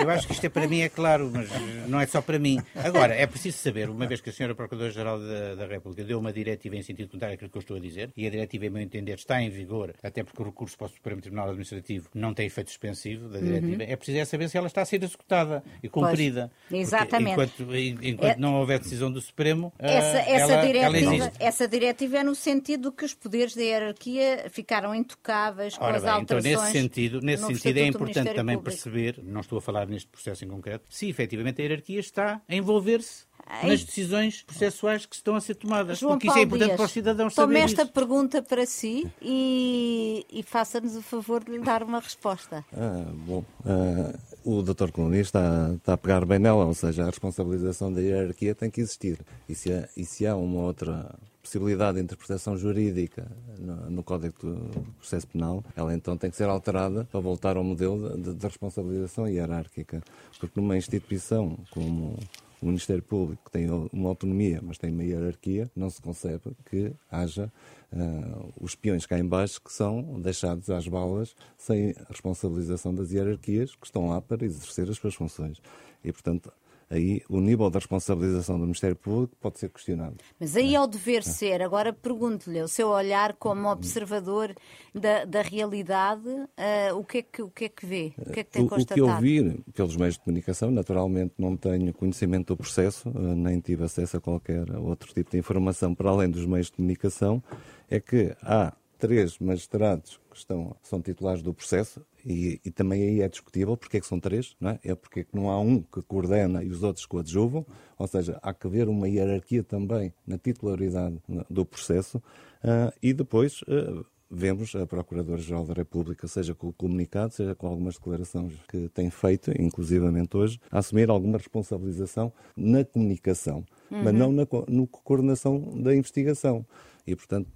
[0.00, 1.50] Eu acho que isto é para mim, é claro, mas
[1.86, 2.58] não é só para mim.
[2.74, 6.32] Agora, é preciso saber, uma vez que a senhora Procuradora-Geral da, da, República deu uma
[6.32, 8.82] diretiva em sentido contrário àquilo que eu estou a dizer, e a diretiva, em meu
[8.82, 12.46] entender, está em vigor, até porque o recurso para o Supremo Tribunal Administrativo não tem
[12.46, 13.90] efeito suspensivo da diretiva, uhum.
[13.90, 16.50] é preciso é saber se ela está a ser executada e cumprida.
[16.70, 17.32] Pois, exatamente.
[17.32, 18.40] Enquanto, enquanto é...
[18.40, 23.04] não houver decisão do Supremo, essa, essa ela, diretiva, essa diretiva é no sentido que
[23.04, 26.52] os poderes da hierarquia ficaram intocáveis com Ora as bem, alterações.
[26.52, 28.62] Então, nesse sentido, nesse sentido é importante também Público.
[28.62, 32.54] perceber, não estou a falar neste processo em concreto, se efetivamente a hierarquia está a
[32.54, 33.30] envolver-se
[33.62, 35.98] nas decisões processuais que estão a ser tomadas.
[35.98, 37.92] João porque Paulo isso é importante Dias, para os cidadãos saberem Tome esta isso.
[37.92, 42.64] pergunta para si e, e faça-nos o favor de lhe dar uma resposta.
[42.72, 47.06] Ah, bom, ah, o doutor colunista está, está, a pegar bem nela, ou seja, a
[47.06, 49.18] responsabilização da hierarquia tem que existir.
[49.48, 53.26] E se há, e se há uma outra possibilidade de interpretação jurídica
[53.58, 57.64] no, no, Código do Processo Penal, ela então tem que ser alterada para voltar ao
[57.64, 60.02] modelo de, de responsabilização hierárquica.
[60.38, 62.18] Porque numa instituição como
[62.60, 66.92] o Ministério Público, que tem uma autonomia, mas tem uma hierarquia, não se concebe que
[67.10, 67.50] haja
[67.92, 73.86] uh, os peões cá embaixo que são deixados às balas sem responsabilização das hierarquias que
[73.86, 75.60] estão lá para exercer as suas funções.
[76.02, 76.52] E, portanto,
[76.90, 80.16] aí o nível da responsabilização do Ministério Público pode ser questionado.
[80.38, 81.62] Mas aí é o dever ser.
[81.62, 84.54] Agora pergunto-lhe, o seu olhar como observador
[84.92, 88.12] da, da realidade, uh, o, que é que, o que é que vê?
[88.18, 89.00] O que é que tem constatado?
[89.00, 93.36] O que eu vi pelos meios de comunicação, naturalmente não tenho conhecimento do processo, uh,
[93.36, 97.42] nem tive acesso a qualquer outro tipo de informação para além dos meios de comunicação,
[97.88, 103.20] é que há três magistrados que estão, são titulares do processo e, e, também aí
[103.20, 104.80] é discutível porque é que são três, não é?
[104.84, 107.64] É porque é que não há um que coordena e os outros coadjuvam,
[107.98, 113.62] ou seja, há que haver uma hierarquia também na titularidade do processo uh, e depois
[113.62, 118.88] uh, vemos a Procuradora-Geral da República, seja com o comunicado, seja com algumas declarações que
[118.90, 124.04] tem feito, inclusivamente hoje, assumir alguma responsabilização na comunicação, uhum.
[124.04, 126.64] mas não na no coordenação da investigação.
[127.06, 127.48] E, portanto,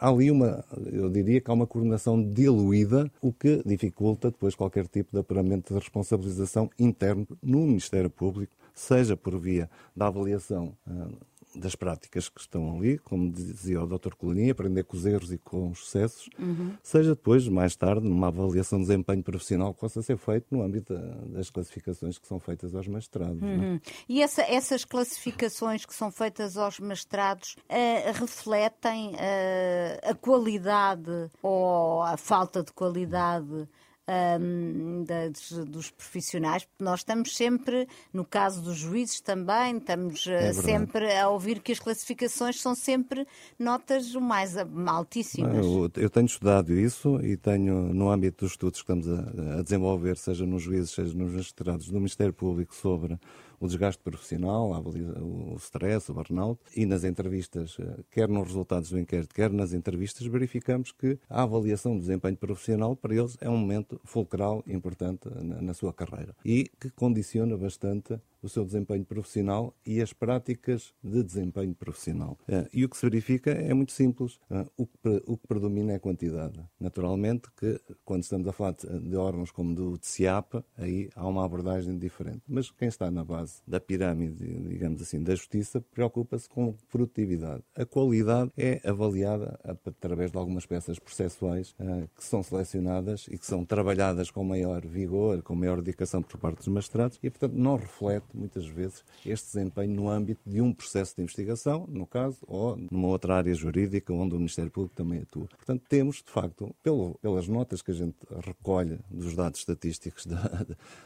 [0.00, 4.86] há ali uma, eu diria que há uma coordenação diluída, o que dificulta depois qualquer
[4.86, 11.16] tipo de apuramento de responsabilização interno no Ministério Público, seja por via da avaliação uh,
[11.54, 14.14] das práticas que estão ali, como dizia o Dr.
[14.14, 16.72] Colonia, aprender com os erros e com os sucessos, uhum.
[16.82, 20.94] seja depois, mais tarde, numa avaliação de desempenho profissional que possa ser feito no âmbito
[21.26, 23.42] das classificações que são feitas aos mestrados.
[23.42, 23.46] É?
[23.46, 23.80] Uhum.
[24.08, 32.02] E essa, essas classificações que são feitas aos mestrados uh, refletem uh, a qualidade ou
[32.02, 33.68] a falta de qualidade
[34.08, 40.52] um, das, dos profissionais, porque nós estamos sempre, no caso dos juízes também, estamos é
[40.52, 43.26] sempre a ouvir que as classificações são sempre
[43.58, 45.64] notas mais altíssimas.
[45.64, 49.62] Eu, eu, tenho estudado isso e tenho, no âmbito dos estudos que estamos a, a
[49.62, 53.18] desenvolver, seja nos juízes, seja nos magistrados do Ministério Público, sobre
[53.60, 58.98] o desgaste profissional, o stress, o burnout, e nas entrevistas, eh, quer nos resultados do
[58.98, 63.56] inquérito, quer nas entrevistas, verificamos que a avaliação do desempenho profissional para eles é um
[63.56, 69.74] momento fulcral importante na, na sua carreira e que condiciona bastante o seu desempenho profissional
[69.84, 72.38] e as práticas de desempenho profissional.
[72.48, 74.38] Eh, e o que se verifica é muito simples.
[74.50, 76.60] Eh, o que, o que predomina é a quantidade.
[76.78, 81.98] Naturalmente que, quando estamos a falar de órgãos como do TCIAP, aí há uma abordagem
[81.98, 82.42] diferente.
[82.46, 87.62] Mas quem está na base da pirâmide, digamos assim, da justiça, preocupa-se com produtividade.
[87.74, 93.46] A qualidade é avaliada através de algumas peças processuais eh, que são selecionadas e que
[93.46, 97.76] são trabalhadas com maior vigor, com maior dedicação por parte dos magistrados e, portanto, não
[97.76, 102.76] reflete muitas vezes, este desempenho no âmbito de um processo de investigação, no caso, ou
[102.90, 105.48] numa outra área jurídica onde o Ministério Público também atua.
[105.48, 110.36] Portanto, temos, de facto, pelo, pelas notas que a gente recolhe dos dados estatísticos, da,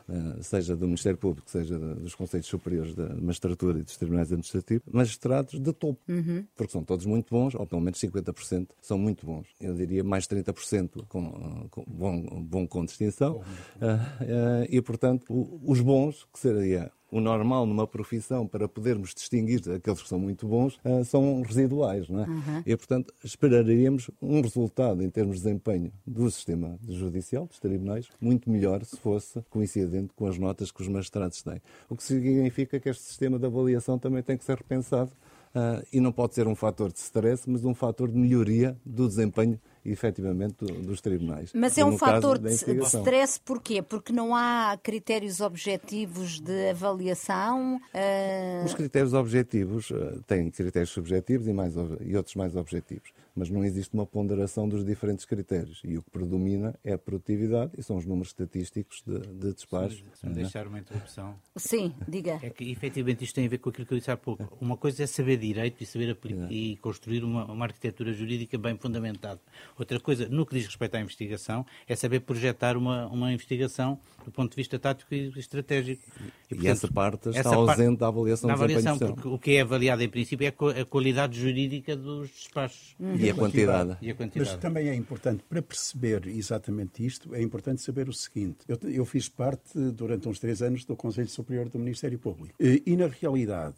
[0.08, 4.82] da, seja do Ministério Público, seja dos Conselhos Superiores da Magistratura e dos Tribunais Administrativos,
[4.92, 6.44] magistrados de topo, uhum.
[6.56, 9.46] porque são todos muito bons, ou pelo menos 50% são muito bons.
[9.60, 13.36] Eu diria mais 30% com, com bom, bom com distinção.
[13.36, 13.42] uh,
[13.84, 19.60] uh, e, portanto, o, os bons, que seria o normal numa profissão para podermos distinguir
[19.70, 22.26] aqueles que são muito bons uh, são residuais, não é?
[22.26, 22.62] Uhum.
[22.64, 28.50] E, portanto, esperaríamos um resultado em termos de desempenho do sistema judicial, dos tribunais, muito
[28.50, 31.60] melhor se fosse coincidente com as notas que os magistrados têm.
[31.90, 35.12] O que significa que este sistema de avaliação também tem que ser repensado
[35.54, 39.06] uh, e não pode ser um fator de stress, mas um fator de melhoria do
[39.06, 41.50] desempenho efetivamente dos tribunais.
[41.54, 43.82] Mas é um fator de, de stress porquê?
[43.82, 47.80] Porque não há critérios objetivos de avaliação?
[47.94, 48.64] Uh...
[48.64, 53.64] Os critérios objetivos uh, têm critérios subjetivos e, mais, e outros mais objetivos mas não
[53.64, 55.80] existe uma ponderação dos diferentes critérios.
[55.84, 60.04] E o que predomina é a produtividade e são os números estatísticos de, de despacho.
[60.14, 61.34] Se me deixar uma interrupção.
[61.56, 62.38] Sim, diga.
[62.42, 64.56] É que efetivamente isto tem a ver com aquilo que eu disse há pouco.
[64.60, 68.76] Uma coisa é saber direito e saber aplicar, e construir uma, uma arquitetura jurídica bem
[68.76, 69.40] fundamentada.
[69.78, 74.30] Outra coisa, no que diz respeito à investigação, é saber projetar uma, uma investigação do
[74.30, 76.02] ponto de vista tático e estratégico.
[76.50, 79.38] E, portanto, e essa parte está essa ausente parte, da avaliação da avaliação, porque o
[79.38, 82.94] que é avaliado em princípio é a qualidade jurídica dos despachos.
[82.98, 83.21] Uhum.
[83.26, 83.96] E, a quantidade.
[84.00, 84.50] e a quantidade.
[84.50, 88.58] Mas também é importante, para perceber exatamente isto, é importante saber o seguinte.
[88.68, 92.54] Eu, eu fiz parte, durante uns três anos, do Conselho Superior do Ministério Público.
[92.60, 93.76] E, e na realidade,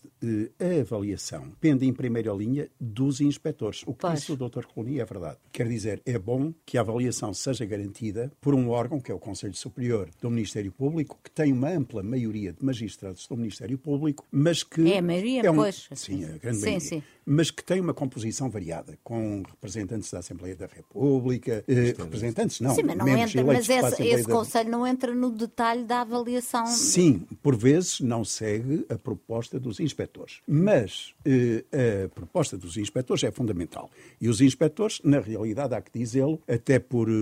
[0.58, 3.82] a avaliação pende em primeira linha dos inspectores.
[3.86, 4.64] O que disse o Dr.
[4.66, 5.38] Colonia é verdade.
[5.52, 9.18] Quer dizer, é bom que a avaliação seja garantida por um órgão, que é o
[9.18, 14.26] Conselho Superior do Ministério Público, que tem uma ampla maioria de magistrados do Ministério Público,
[14.30, 14.92] mas que...
[14.92, 15.88] É a maioria, é um, pois.
[15.94, 16.80] Sim, a grande sim, maioria.
[16.80, 17.02] Sim.
[17.26, 22.74] Mas que tem uma composição variada, com representantes da Assembleia da República, eh, representantes, não,
[22.74, 24.34] Sim, mas não entra, mas esse, esse da...
[24.34, 26.66] Conselho não entra no detalhe da avaliação.
[26.66, 31.64] Sim, por vezes não segue a proposta dos inspectores, mas eh,
[32.04, 33.90] a proposta dos inspectores é fundamental.
[34.20, 37.12] E os inspectores, na realidade, há que dizê-lo, até por eh,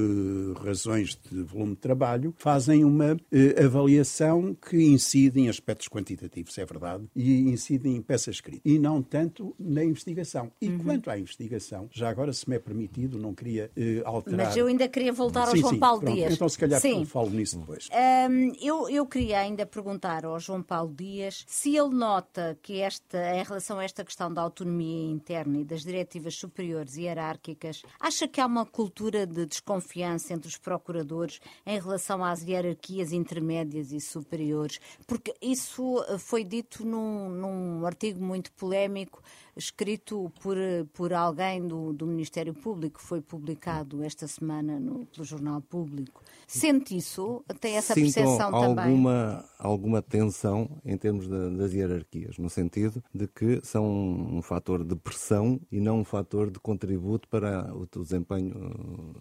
[0.65, 6.65] razões de volume de trabalho, fazem uma eh, avaliação que incide em aspectos quantitativos, é
[6.65, 10.51] verdade, e incide em peças escritas, e não tanto na investigação.
[10.61, 10.79] E uhum.
[10.79, 14.47] quanto à investigação, já agora, se me é permitido, não queria uh, alterar.
[14.47, 16.15] Mas eu ainda queria voltar ao sim, João sim, Paulo pronto.
[16.15, 16.33] Dias.
[16.33, 17.05] Então, se calhar, sim.
[17.05, 17.89] falo nisso depois.
[17.93, 23.37] Um, eu, eu queria ainda perguntar ao João Paulo Dias se ele nota que esta,
[23.37, 28.27] em relação a esta questão da autonomia interna e das diretivas superiores e hierárquicas, acha
[28.27, 34.01] que há uma cultura de desconfiança entre os procuradores em relação às hierarquias intermédias e
[34.01, 34.81] superiores?
[35.07, 39.23] Porque isso foi dito num, num artigo muito polémico
[39.57, 40.57] escrito por,
[40.93, 46.23] por alguém do, do Ministério Público, foi publicado esta semana no, pelo Jornal Público.
[46.47, 47.45] Sente isso?
[47.61, 49.51] Tem essa Sinto percepção alguma, também?
[49.59, 54.95] alguma tensão em termos de, das hierarquias, no sentido de que são um fator de
[54.97, 58.53] pressão e não um fator de contributo para o, o desempenho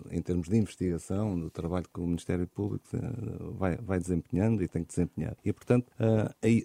[0.09, 2.99] eh, em termos de investigação, do trabalho que o Ministério Público eh,
[3.57, 5.35] vai, vai desempenhando e tem que desempenhar.
[5.43, 6.63] E, portanto, a, eh,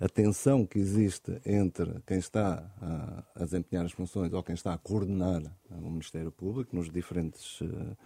[0.00, 4.42] a, a tensão que existe entre quem está está a, a, desempenhar as funções ou
[4.42, 7.96] quem está a coordenar o Ministério Público nos diferentes uh,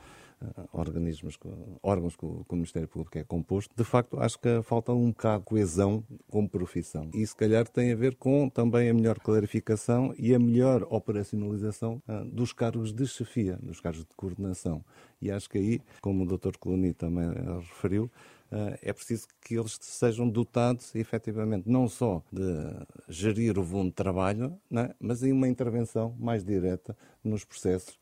[0.72, 1.36] organismos,
[1.82, 5.10] órgãos que o, que o, Ministério Público é composto, de facto acho que falta um
[5.10, 7.10] bocado de coesão como profissão.
[7.12, 12.00] E se calhar tem a ver com também a melhor clarificação e a melhor operacionalização
[12.08, 14.84] uh, dos cargos de chefia, dos cargos de coordenação.
[15.20, 16.56] E acho que aí, como o Dr.
[16.60, 18.37] Coloni também referiu, eh,
[18.82, 22.42] é preciso que eles sejam dotados, efetivamente, não só de
[23.08, 24.94] gerir o volume de trabalho, é?
[24.98, 27.98] mas em uma intervenção mais direta nos processos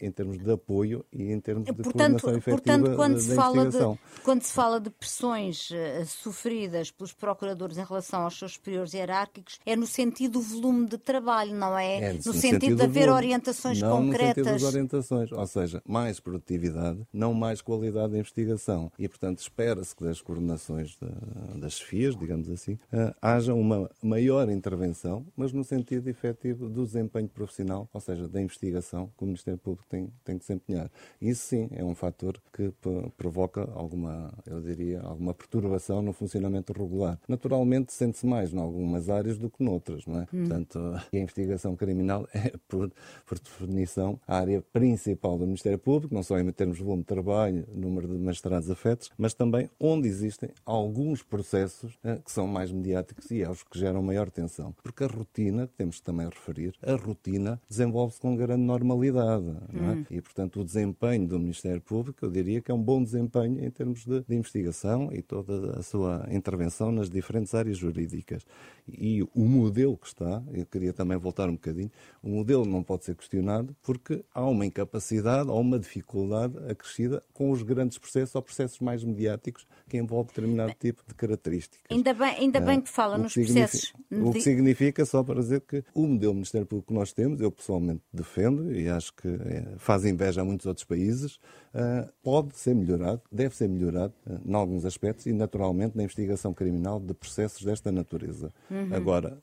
[0.00, 3.68] em termos de apoio e em termos de portanto, coordenação efetiva portanto, quando se fala
[3.68, 3.78] de,
[4.22, 9.58] quando se fala de pressões uh, sofridas pelos procuradores em relação aos seus superiores hierárquicos,
[9.64, 11.96] é no sentido do volume de trabalho, não é?
[11.96, 14.36] é no, no, sentido, de haver orientações não concretas.
[14.36, 18.92] No sentido das orientações, ou seja, mais produtividade, não mais qualidade de investigação.
[18.98, 24.50] E, portanto, espera-se que das coordenações de, das chefias, digamos assim, uh, haja uma maior
[24.50, 29.86] intervenção, mas no sentido efetivo do desempenho profissional, ou seja, da investigação, como Ministério Público
[29.88, 30.90] tem, tem que desempenhar.
[31.20, 32.72] Isso sim é um fator que
[33.16, 37.18] provoca alguma, eu diria, alguma perturbação no funcionamento regular.
[37.28, 40.22] Naturalmente sente-se mais em algumas áreas do que noutras, não é?
[40.32, 40.46] Hum.
[40.46, 42.90] Portanto, a investigação criminal é, por,
[43.24, 47.06] por definição, a área principal do Ministério Público, não só em termos de volume de
[47.06, 52.72] trabalho, número de magistrados afetos, mas também onde existem alguns processos eh, que são mais
[52.72, 54.74] mediáticos e aos que geram maior tensão.
[54.82, 59.76] Porque a rotina, temos que também referir, a rotina desenvolve-se com grande normalidade é?
[59.76, 60.04] Hum.
[60.10, 63.70] E, portanto, o desempenho do Ministério Público, eu diria que é um bom desempenho em
[63.70, 68.46] termos de, de investigação e toda a sua intervenção nas diferentes áreas jurídicas.
[68.88, 71.90] E o modelo que está, eu queria também voltar um bocadinho,
[72.22, 77.50] o modelo não pode ser questionado porque há uma incapacidade ou uma dificuldade acrescida com
[77.50, 81.84] os grandes processos ou processos mais mediáticos que envolvem determinado tipo de características.
[81.90, 83.92] Ainda bem, ainda bem que fala nos processos.
[84.10, 87.50] O que significa, só para dizer que o modelo Ministério Público que nós temos, eu
[87.50, 91.36] pessoalmente defendo e acho que é, faz inveja a muitos outros países,
[91.74, 96.52] uh, pode ser melhorado, deve ser melhorado uh, em alguns aspectos e, naturalmente, na investigação
[96.54, 98.52] criminal de processos desta natureza.
[98.70, 98.94] Uhum.
[98.94, 99.38] Agora,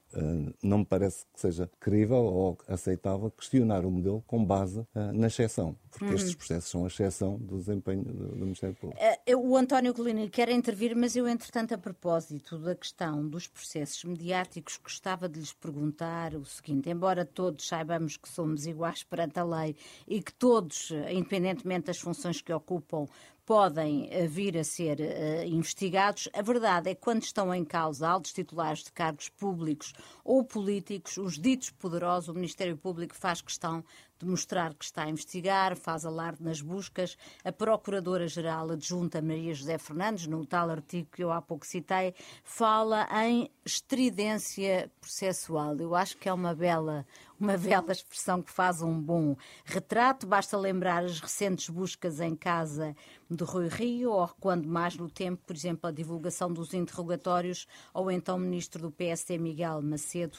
[0.61, 5.75] não me parece que seja crível ou aceitável questionar o modelo com base na exceção,
[5.89, 6.13] porque uhum.
[6.13, 9.01] estes processos são a exceção do desempenho do, Ministério Público.
[9.35, 14.77] o António Colini quer intervir, mas eu, entretanto, a propósito da questão dos processos mediáticos,
[14.77, 19.72] gostava de lhes perguntar o seguinte: embora todos saibamos que somos iguais perante a lei
[20.07, 23.07] e que todos, independentemente das funções que ocupam,
[23.45, 26.29] podem eh, vir a ser uh, investigados.
[26.33, 31.17] A verdade é que quando estão em causa altos titulares de cargos públicos ou políticos,
[31.17, 33.83] os ditos poderosos, o Ministério Público faz questão
[34.19, 37.17] de mostrar que está a investigar, faz alarde nas buscas.
[37.43, 43.07] A Procuradora-Geral adjunta Maria José Fernandes, no tal artigo que eu há pouco citei, fala
[43.25, 45.75] em estridência processual.
[45.77, 47.05] Eu acho que é uma bela,
[47.39, 50.25] uma bela expressão que faz um bom retrato.
[50.25, 52.95] Basta lembrar as recentes buscas em casa
[53.29, 58.09] de Rui Rio, ou quando mais no tempo, por exemplo, a divulgação dos interrogatórios ao
[58.09, 60.37] então ministro do PSD, Miguel Macedo,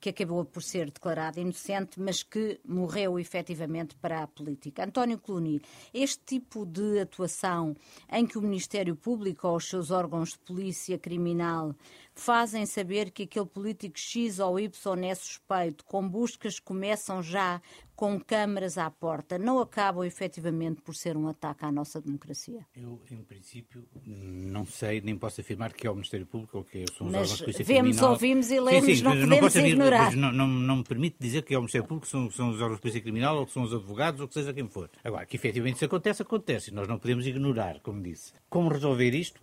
[0.00, 4.84] que acabou por ser declarado inocente, mas que morreu efetivamente para a política.
[4.84, 5.60] António Cluny,
[5.92, 7.76] este tipo de atuação
[8.10, 11.74] em que o Ministério Público ou os seus órgãos de polícia criminal
[12.14, 17.60] fazem saber que aquele político X ou Y é suspeito, com buscas começam já
[17.98, 22.64] com câmaras à porta, não acabam efetivamente por ser um ataque à nossa democracia?
[22.72, 26.84] Eu, em princípio, não sei, nem posso afirmar que é o Ministério Público ou que
[26.96, 28.10] são os mas órgãos de polícia vemos, criminal.
[28.12, 30.14] ouvimos e lemos, sim, sim, não podemos posso ignorar.
[30.14, 32.76] Não, não, não, me permite dizer que é o Ministério Público, são, são os órgãos
[32.76, 34.88] de polícia criminal ou que são os advogados ou que seja quem for.
[35.02, 36.70] Agora, que efetivamente isso acontece, acontece.
[36.70, 38.32] E nós não podemos ignorar, como disse.
[38.48, 39.40] Como resolver isto?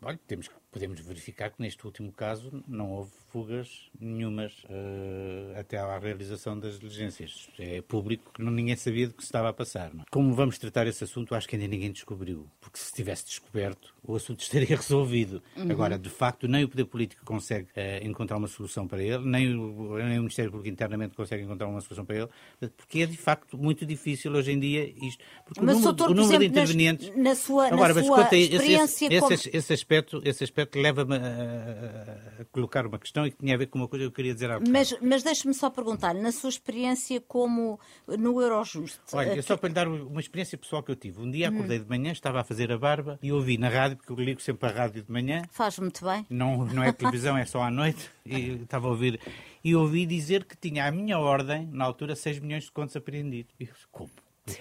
[0.00, 5.98] Olha, temos, podemos verificar que neste último caso não houve fugas nenhumas uh, até à
[5.98, 7.48] realização das diligências.
[7.58, 9.92] É público que ninguém sabia do que se estava a passar.
[9.92, 10.02] Não?
[10.02, 10.04] É?
[10.10, 12.46] Como vamos tratar esse assunto, acho que ainda ninguém descobriu.
[12.60, 15.42] Porque se tivesse descoberto, o assunto estaria resolvido.
[15.56, 15.70] Uhum.
[15.70, 19.54] Agora, de facto, nem o poder político consegue uh, encontrar uma solução para ele, nem
[19.54, 22.28] o, nem o Ministério Público internamente consegue encontrar uma solução para ele,
[22.76, 25.22] porque é de facto muito difícil hoje em dia isto.
[25.44, 27.16] Porque mas, o número, doutor, o número exemplo, de intervenientes.
[27.16, 29.06] Na sua, Agora, na sua experiência.
[29.06, 29.32] Esse, como...
[29.32, 33.58] esse, esse, aspecto, esse aspecto leva-me a, a, colocar uma questão e que tinha a
[33.58, 36.32] ver com uma coisa que eu queria dizer há Mas, mas deixe-me só perguntar, na
[36.32, 39.00] sua experiência como no Eurojust...
[39.12, 39.42] Olha, que...
[39.42, 41.20] só para lhe dar uma experiência pessoal que eu tive.
[41.20, 41.82] Um dia acordei hum.
[41.82, 44.68] de manhã, estava a fazer a barba e ouvi na rádio, porque eu ligo sempre
[44.68, 45.42] a rádio de manhã.
[45.50, 46.26] Faz muito bem.
[46.30, 48.10] Não, não é televisão, é só à noite.
[48.24, 49.20] E estava a ouvir.
[49.64, 53.54] E ouvi dizer que tinha à minha ordem, na altura, 6 milhões de contos apreendidos.
[53.58, 54.10] E eu disse, como?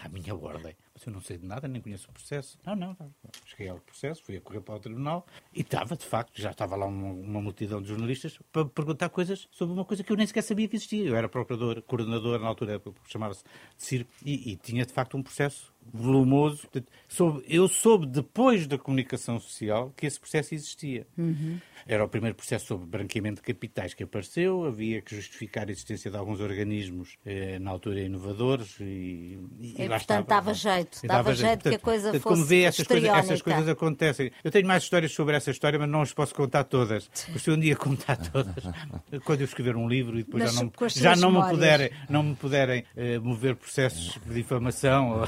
[0.03, 0.75] À minha ordem.
[1.05, 2.57] Eu não sei de nada, nem conheço o processo.
[2.65, 2.95] Não, não.
[3.45, 6.75] Cheguei ao processo, fui a correr para o tribunal e estava, de facto, já estava
[6.75, 10.25] lá uma, uma multidão de jornalistas para perguntar coisas sobre uma coisa que eu nem
[10.25, 11.05] sequer sabia que existia.
[11.05, 13.43] Eu era procurador, coordenador na altura, chamava-se
[13.77, 16.67] de circo, e, e tinha, de facto, um processo volumoso.
[17.47, 21.07] Eu soube depois da comunicação social que esse processo existia.
[21.17, 21.59] Uhum.
[21.85, 26.09] Era o primeiro processo sobre branqueamento de capitais que apareceu, havia que justificar a existência
[26.09, 31.23] de alguns organismos, eh, na altura inovadores, e, e, e lá portanto, dava jeito, dava,
[31.23, 31.69] dava jeito, jeito.
[31.69, 34.31] que a coisa portanto, fosse Como vê, essas coisas, essas coisas acontecem.
[34.43, 37.09] Eu tenho mais histórias sobre essa história, mas não as posso contar todas.
[37.13, 38.63] Se um dia contar todas,
[39.23, 42.35] quando eu escrever um livro e depois já não, já não me puderem, não me
[42.35, 45.23] puderem uh, mover processos de difamação,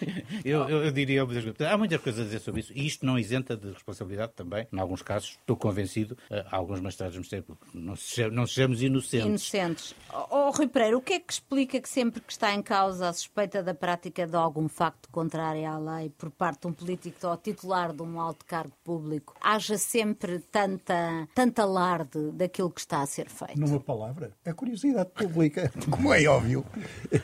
[0.44, 3.56] eu, eu, eu, diria, há muitas coisas a dizer sobre isso, e isto não isenta
[3.56, 7.66] de responsabilidade também, em alguns casos, estou convencido, uh, alguns magistrados do Ministério Público.
[7.74, 9.26] Não, se, não sejamos inocentes.
[9.26, 9.94] Inocentes.
[10.12, 13.08] Oh, oh, Rui Pereira, o que é que explica que sempre que está em causa
[13.08, 17.26] a suspeita da prática de algum facto contrário à lei por parte de um político
[17.26, 23.02] ou titular de um alto cargo público, haja sempre tanta, tanta alarde daquilo que está
[23.02, 23.58] a ser feito?
[23.58, 25.72] Numa palavra, a curiosidade pública.
[25.90, 26.64] Como é óbvio,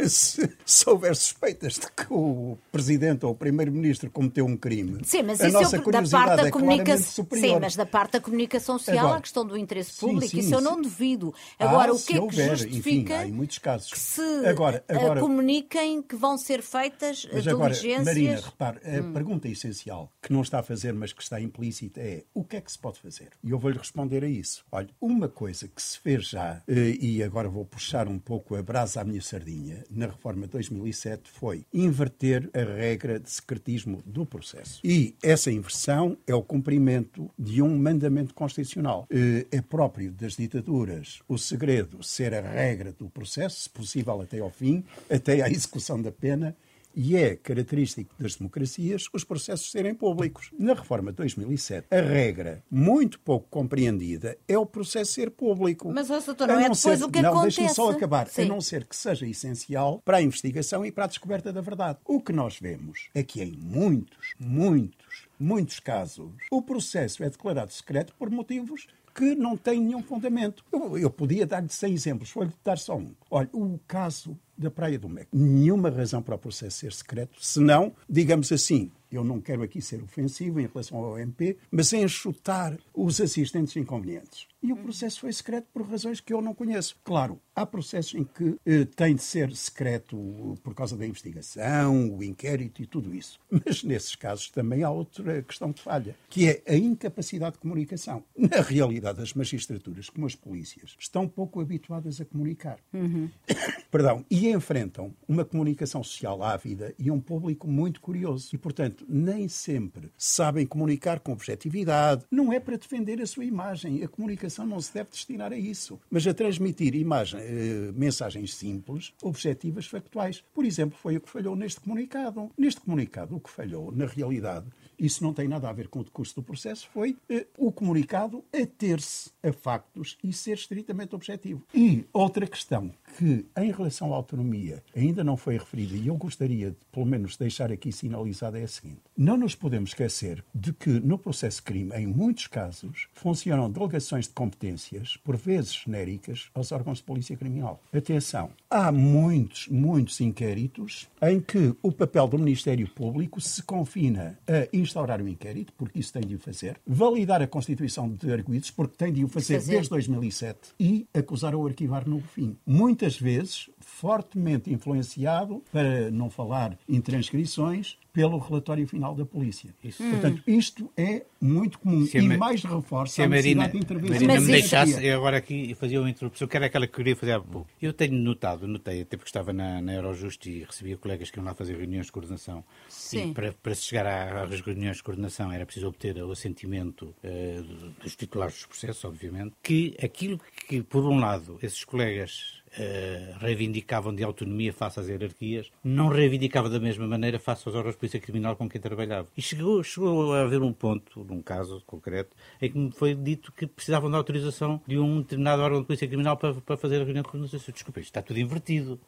[0.09, 5.23] se, se houver suspeitas de que o Presidente ou o Primeiro-Ministro cometeu um crime, Sim,
[5.23, 7.55] mas a isso nossa eu, curiosidade da parte da é comunicação, superior.
[7.55, 10.47] Sim, mas da parte da comunicação social, Agora, a questão do interesse público, sim, sim,
[10.47, 10.83] isso eu não sim.
[10.83, 11.35] duvido.
[11.59, 16.03] Agora, ah, o que é que houver, justifica enfim, que se agora, eh, agora, comuniquem
[16.03, 18.07] que vão ser feitas Mas agora, diligências?
[18.07, 19.13] Marina, repare, a hum.
[19.13, 22.61] pergunta essencial que não está a fazer, mas que está implícita é o que é
[22.61, 23.31] que se pode fazer?
[23.43, 24.65] E eu vou-lhe responder a isso.
[24.71, 28.63] Olha, uma coisa que se fez já, eh, e agora vou puxar um pouco a
[28.63, 34.25] brasa à minha sardinha, na reforma de 2007, foi inverter a regra de secretismo do
[34.25, 34.81] processo.
[34.85, 39.07] E essa inversão é o cumprimento de um mandamento constitucional.
[39.11, 44.39] Eh, é próprio das ditaduras o segredo ser a regra do processo, se possível até
[44.39, 46.57] ao fim, até à execução da pena,
[46.95, 50.51] e é característico das democracias os processos serem públicos.
[50.59, 55.91] Na reforma de 2007, a regra, muito pouco compreendida, é o processo ser público.
[55.93, 57.57] Mas, doutor, não, não é depois ser, o que não, acontece.
[57.57, 58.29] Deixe-me só acabar.
[58.29, 58.43] Sim.
[58.43, 61.99] A não ser que seja essencial para a investigação e para a descoberta da verdade.
[62.05, 67.73] O que nós vemos é que em muitos, muitos, muitos casos, o processo é declarado
[67.73, 70.65] secreto por motivos que não têm nenhum fundamento.
[70.73, 73.13] Eu, eu podia dar-lhe 100 exemplos, vou-lhe dar só um.
[73.31, 75.31] Olha, o caso da Praia do Meco.
[75.33, 80.01] Nenhuma razão para o processo ser secreto, senão, digamos assim, eu não quero aqui ser
[80.03, 84.47] ofensivo em relação ao OMP, mas enxutar os assistentes inconvenientes.
[84.63, 86.97] E o processo foi secreto por razões que eu não conheço.
[87.03, 92.23] Claro, há processos em que eh, tem de ser secreto por causa da investigação, o
[92.23, 93.41] inquérito e tudo isso.
[93.51, 98.23] Mas nesses casos também há outra questão que falha, que é a incapacidade de comunicação.
[98.37, 102.79] Na realidade, as magistraturas, como as polícias, estão pouco habituadas a comunicar.
[102.93, 103.29] Uhum.
[103.91, 104.25] Perdão.
[104.31, 108.51] E enfrentam uma comunicação social ávida e um público muito curioso.
[108.55, 112.25] E, portanto, nem sempre sabem comunicar com objetividade.
[112.31, 114.03] Não é para defender a sua imagem.
[114.05, 119.13] A comunicação não se deve destinar a isso, mas a transmitir imagem, eh, mensagens simples,
[119.23, 120.45] objetivas, factuais.
[120.55, 122.51] Por exemplo, foi o que falhou neste comunicado.
[122.57, 124.67] Neste comunicado, o que falhou, na realidade,
[124.99, 128.45] isso não tem nada a ver com o decurso do processo, foi eh, o comunicado
[128.53, 131.67] ater-se a factos e ser estritamente objetivo.
[131.75, 136.71] E outra questão que, em relação à autonomia, ainda não foi referida e eu gostaria
[136.71, 140.91] de, pelo menos, deixar aqui sinalizada é a seguinte: não nos podemos esquecer de que
[140.91, 146.73] no processo de crime, em muitos casos, funcionam delegações de competências, por vezes genéricas, aos
[146.73, 147.81] órgãos de polícia criminal.
[147.93, 154.77] Atenção, há muitos, muitos inquéritos em que o papel do Ministério Público se confina a
[154.77, 158.71] instaurar o um inquérito, porque isso tem de o fazer, validar a constituição de arguídos,
[158.71, 159.73] porque tem de o fazer, fazer.
[159.73, 162.57] desde 2007, e acusar ou arquivar no fim.
[163.01, 169.75] Muitas vezes fortemente influenciado, para não falar em transcrições, pelo relatório final da polícia.
[169.83, 170.03] Isso.
[170.03, 174.27] Portanto, isto é muito comum se e mais reforça se a, a Marina, de intervenção.
[174.27, 177.17] Marina me deixasse, eu agora aqui fazia uma introdução, que era aquela que eu queria
[177.17, 177.69] fazer há pouco.
[177.81, 181.45] Eu tenho notado, notei, até porque estava na, na Eurojust e recebia colegas que iam
[181.45, 182.65] lá fazer reuniões de coordenação.
[182.89, 183.31] Sim.
[183.31, 187.93] E para, para se chegar às reuniões de coordenação era preciso obter o assentimento uh,
[188.03, 194.15] dos titulares dos processos, obviamente, que aquilo que, por um lado, esses colegas Uh, reivindicavam
[194.15, 198.21] de autonomia face às hierarquias, não reivindicava da mesma maneira face aos órgãos de polícia
[198.21, 199.27] criminal com quem trabalhava.
[199.37, 203.51] E chegou, chegou a haver um ponto, num caso concreto, em que me foi dito
[203.51, 207.05] que precisavam da autorização de um determinado órgão de polícia criminal para, para fazer a
[207.05, 207.73] reunião de coordenação.
[207.73, 209.01] Desculpa, isto está tudo invertido.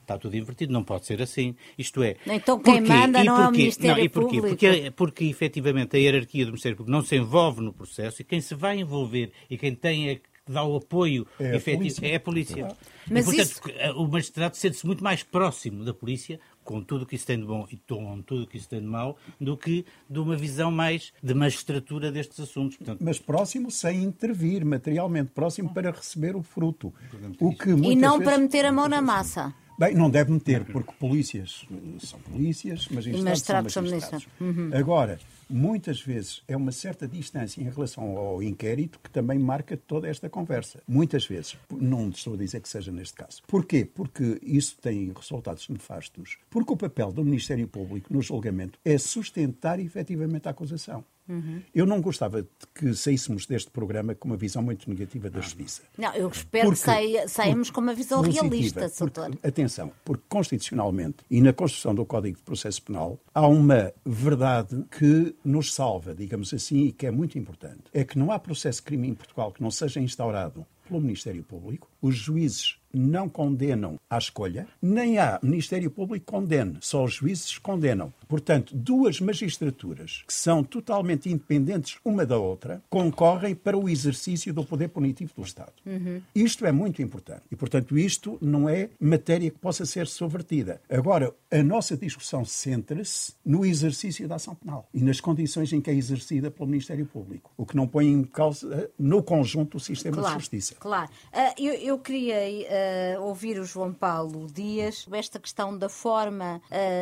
[0.00, 1.54] Está tudo invertido, não pode ser assim.
[1.76, 2.16] Isto é.
[2.26, 2.92] Então quem porquê?
[2.92, 4.36] manda não é o Ministério não, e porquê?
[4.36, 4.56] Público.
[4.56, 8.40] Porque, porque efetivamente a hierarquia do Ministério Público não se envolve no processo e quem
[8.40, 10.20] se vai envolver e quem tem é
[10.52, 12.68] dá o apoio é efetivo é a polícia.
[13.10, 13.96] Mas e, portanto, isso...
[13.96, 17.44] o magistrado sente-se muito mais próximo da polícia, com tudo o que isso tem de
[17.44, 20.70] bom e com tudo o que isso tem de mau, do que de uma visão
[20.70, 22.76] mais de magistratura destes assuntos.
[22.76, 23.00] Portanto...
[23.02, 26.92] Mas próximo sem intervir materialmente, próximo para receber o fruto.
[27.40, 28.24] O que e não vezes...
[28.24, 29.54] para meter a mão na massa.
[29.78, 31.64] Bem, não deve meter, porque polícias
[32.00, 34.28] são polícias, magistrados são magistrados.
[34.38, 34.70] Uhum.
[34.74, 35.18] Agora,
[35.50, 40.28] muitas vezes é uma certa distância em relação ao inquérito que também marca toda esta
[40.28, 40.82] conversa.
[40.86, 41.56] Muitas vezes.
[41.70, 43.42] Não estou a dizer que seja neste caso.
[43.46, 43.84] Porquê?
[43.84, 46.38] Porque isso tem resultados nefastos.
[46.48, 51.04] Porque o papel do Ministério Público no julgamento é sustentar efetivamente a acusação.
[51.30, 51.62] Uhum.
[51.72, 55.82] Eu não gostava de que saíssemos deste programa com uma visão muito negativa da justiça.
[55.96, 59.38] Não, eu espero porque, que saia, saímos com uma visão realista, doutor.
[59.42, 65.34] Atenção, porque constitucionalmente e na construção do Código de Processo Penal há uma verdade que
[65.44, 67.84] nos salva, digamos assim, e que é muito importante.
[67.92, 71.44] É que não há processo de crime em Portugal que não seja instaurado pelo Ministério
[71.44, 71.88] Público.
[72.02, 77.58] Os juízes não condenam à escolha, nem há Ministério Público que condene, só os juízes
[77.58, 78.12] condenam.
[78.28, 84.64] Portanto, duas magistraturas que são totalmente independentes uma da outra concorrem para o exercício do
[84.64, 85.72] poder punitivo do Estado.
[85.84, 86.20] Uhum.
[86.34, 90.80] Isto é muito importante e, portanto, isto não é matéria que possa ser subvertida.
[90.88, 95.90] Agora, a nossa discussão centra-se no exercício da ação penal e nas condições em que
[95.90, 100.16] é exercida pelo Ministério Público, o que não põe em causa, no conjunto, o sistema
[100.16, 100.74] claro, de justiça.
[100.78, 101.10] Claro.
[101.32, 102.79] Uh, eu, eu, queria uh,
[103.20, 106.60] ouvir o João Paulo Dias esta questão da forma.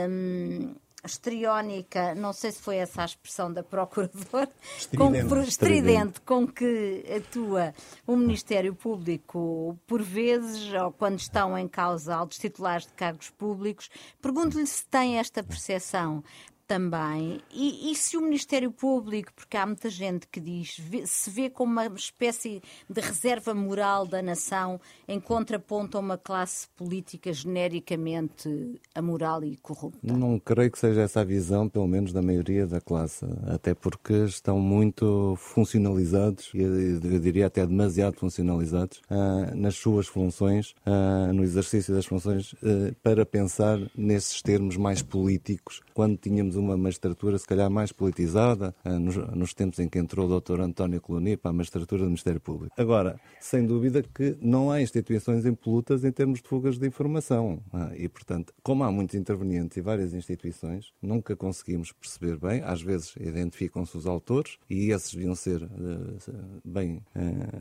[0.09, 0.75] Um,
[1.05, 7.05] estriónica, não sei se foi essa a expressão da Procuradora, estridente, com, estridente, com que
[7.17, 7.73] atua
[8.07, 13.89] o Ministério Público por vezes, ou quando estão em causa altos titulares de cargos públicos.
[14.21, 16.23] Pergunto-lhe se tem esta percepção
[16.69, 17.41] também.
[17.51, 21.49] E, e, se o Ministério Público, porque há muita gente que diz, vê, se vê
[21.49, 28.79] como uma espécie de reserva moral da nação em contraponto a uma classe política genericamente
[28.95, 29.99] amoral e corrupta?
[30.03, 34.13] Não creio que seja essa a visão, pelo menos da maioria da classe, até porque
[34.25, 41.95] estão muito funcionalizados, eu diria até demasiado funcionalizados, uh, nas suas funções, uh, no exercício
[41.95, 47.71] das funções, uh, para pensar nesses termos mais políticos, quando tínhamos uma magistratura se calhar
[47.71, 50.61] mais politizada, eh, nos, nos tempos em que entrou o Dr.
[50.61, 52.75] António Coloni para a magistratura do Ministério Público.
[52.79, 57.61] Agora, sem dúvida que não há instituições impolutas em termos de fugas de informação.
[57.73, 62.83] Eh, e, portanto, como há muitos intervenientes e várias instituições, nunca conseguimos perceber bem, às
[62.83, 67.03] vezes identificam-se os autores e esses deviam ser uh, bem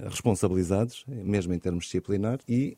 [0.03, 2.77] responsabilizados, mesmo em termos disciplinares, e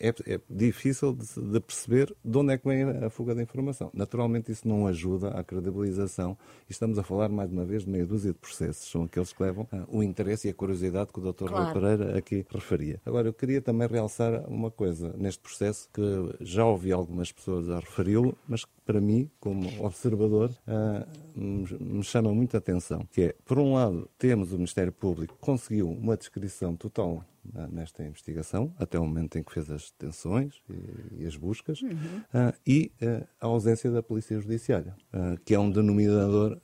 [0.00, 3.90] é, é, difícil de, de, perceber de onde é que vem a fuga de informação.
[3.92, 6.36] Naturalmente, isso não ajuda a descredibilização,
[6.68, 8.90] e estamos a falar, mais uma vez, de meia dúzia de processos.
[8.90, 11.46] São aqueles que levam uh, o interesse e a curiosidade que o Dr.
[11.46, 11.64] Claro.
[11.64, 13.00] Rui Pereira aqui referia.
[13.04, 16.02] Agora, eu queria também realçar uma coisa neste processo que
[16.40, 22.32] já ouvi algumas pessoas a referi-lo, mas que para mim, como observador, uh, me chama
[22.32, 26.76] muita atenção, que é, por um lado, temos o Ministério Público que conseguiu uma descrição
[26.76, 27.24] total
[27.70, 31.90] nesta investigação, até o momento em que fez as detenções e, e as buscas, uhum.
[31.90, 36.60] uh, e uh, a ausência da Polícia Judiciária, uh, que é um denominador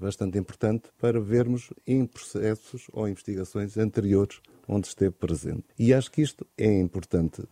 [0.00, 5.64] bastante importante para vermos em processos ou investigações anteriores onde esteve presente.
[5.78, 7.42] E acho que isto é importante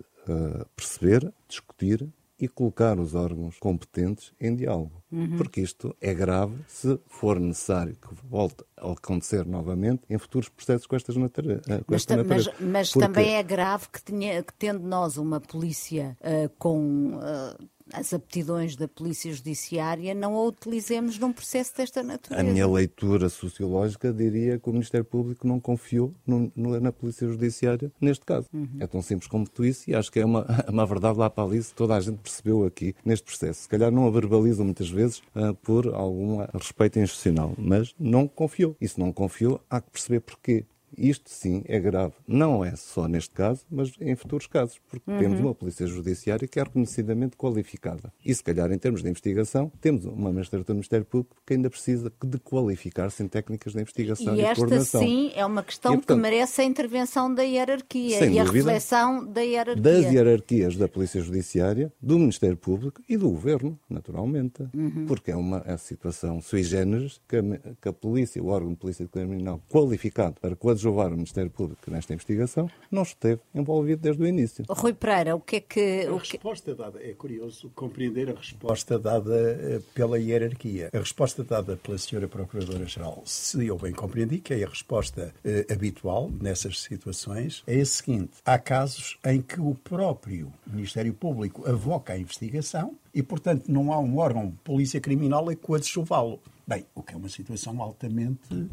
[0.75, 2.09] perceber, discutir
[2.39, 5.03] e colocar os órgãos competentes em diálogo.
[5.11, 5.37] Uhum.
[5.37, 10.87] Porque isto é grave se for necessário que volte a acontecer novamente em futuros processos
[10.87, 11.61] com, estas nature...
[11.66, 12.53] Eh, com mas, esta natureza.
[12.61, 13.07] Mas, mas Porque...
[13.07, 17.14] também é grave que, tenha, que tendo nós uma polícia uh, com.
[17.16, 22.41] Uh, as aptidões da Polícia Judiciária não a utilizemos num processo desta natureza.
[22.41, 27.26] A minha leitura sociológica diria que o Ministério Público não confiou no, no, na Polícia
[27.28, 28.49] Judiciária neste caso.
[28.53, 28.68] Uhum.
[28.80, 31.45] É tão simples como tu isso e acho que é uma, uma verdade lá para
[31.45, 33.62] ali, toda a gente percebeu aqui neste processo.
[33.62, 38.76] Se calhar não a verbalizam muitas vezes uh, por algum respeito institucional, mas não confiou.
[38.80, 40.64] E se não confiou, há que perceber porquê.
[40.97, 42.14] Isto sim é grave.
[42.26, 45.18] Não é só neste caso, mas em futuros casos, porque uhum.
[45.18, 48.12] temos uma Polícia Judiciária que é reconhecidamente qualificada.
[48.24, 51.70] E se calhar, em termos de investigação, temos uma magistratura do Ministério Público que ainda
[51.70, 55.01] precisa de qualificar-se em técnicas de investigação e, e coordenação.
[55.01, 58.45] esta sim é uma questão e, portanto, que merece a intervenção da hierarquia e a
[58.45, 59.82] reflexão da hierarquia.
[59.82, 64.62] Das hierarquias da Polícia Judiciária, do Ministério Público e do Governo, naturalmente.
[64.74, 65.07] Uhum.
[65.07, 67.43] Porque é uma é situação sui generis que a,
[67.80, 71.91] que a polícia, o órgão de polícia criminal qualificado para coadjuvar coadjuvar o Ministério Público
[71.91, 74.64] nesta investigação, não esteve envolvido desde o início.
[74.68, 76.07] Rui Pereira, o que é que...
[76.07, 80.91] A resposta dada, é curioso compreender a resposta dada eh, pela hierarquia.
[80.93, 85.66] A resposta dada pela senhora Procuradora-Geral, se eu bem compreendi, que é a resposta eh,
[85.70, 88.32] habitual nessas situações, é a seguinte.
[88.45, 93.99] Há casos em que o próprio Ministério Público avoca a investigação e, portanto, não há
[93.99, 96.41] um órgão de polícia criminal a coadjuvá-lo.
[96.66, 98.68] Bem, o que é uma situação altamente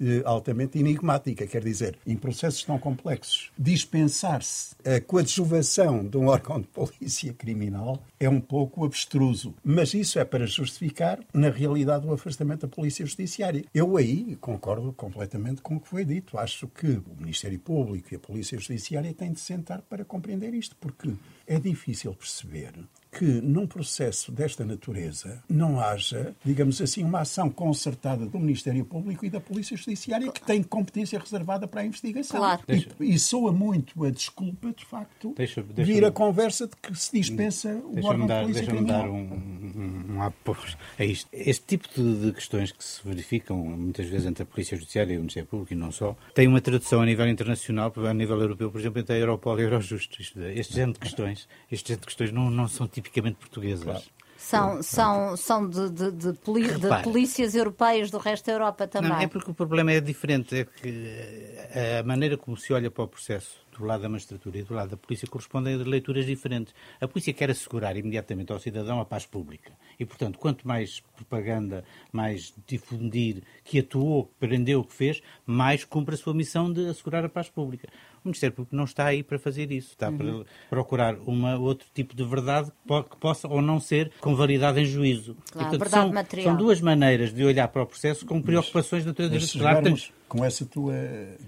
[0.00, 1.46] eh, altamente enigmática.
[1.46, 8.02] Quer dizer, em processos tão complexos, dispensar-se a coadjuvação de um órgão de polícia criminal
[8.18, 9.54] é um pouco abstruso.
[9.62, 13.64] Mas isso é para justificar, na realidade, o afastamento da polícia judiciária.
[13.74, 16.38] Eu aí concordo completamente com o que foi dito.
[16.38, 20.76] Acho que o Ministério Público e a polícia judiciária têm de sentar para compreender isto,
[20.76, 21.12] porque
[21.46, 22.72] é difícil perceber
[23.10, 29.26] que num processo desta natureza não haja, digamos assim, uma ação concertada do Ministério Público
[29.26, 32.38] e da Polícia Judiciária que tem competência reservada para a investigação.
[32.38, 32.62] Claro.
[32.68, 36.94] E, e soa muito a desculpa, de facto, deixa, deixa vir a conversa de que
[36.94, 40.58] se dispensa o órgão dar, de Polícia Deixa-me dar um, um, um apoio
[40.98, 41.28] a isto.
[41.32, 45.20] Este tipo de, questões que se verificam muitas vezes entre a Polícia Judiciária e o
[45.20, 48.80] Ministério Público e não só, tem uma tradução a nível internacional, a nível europeu, por
[48.80, 50.20] exemplo, entre a Europol e a Eurojust.
[50.54, 53.84] Este género de questões, este género de questões não, não são tipicamente portuguesas.
[53.84, 54.19] Claro.
[54.40, 59.10] São, são, são de, de, de, poli de, polícias europeias do resto da Europa também.
[59.10, 60.56] Não, é porque o problema é diferente.
[60.56, 64.62] É que a maneira como se olha para o processo do lado da magistratura e
[64.62, 66.74] do lado da polícia correspondem a leituras diferentes.
[67.00, 69.72] A polícia quer assegurar imediatamente ao cidadão a paz pública.
[69.98, 76.14] E, portanto, quanto mais propaganda, mais difundir que atuou, que prendeu, que fez, mais cumpre
[76.14, 77.88] a sua missão de assegurar a paz pública.
[78.24, 79.90] O Ministério Público não está aí para fazer isso.
[79.90, 80.16] Está uhum.
[80.16, 85.36] para procurar uma, outro tipo de verdade que possa ou não ser convalidada em juízo.
[85.52, 89.38] Claro, Portanto, são, são, duas maneiras de olhar para o processo com preocupações de natureza
[89.38, 89.82] justiçar
[90.30, 90.94] com essa tua,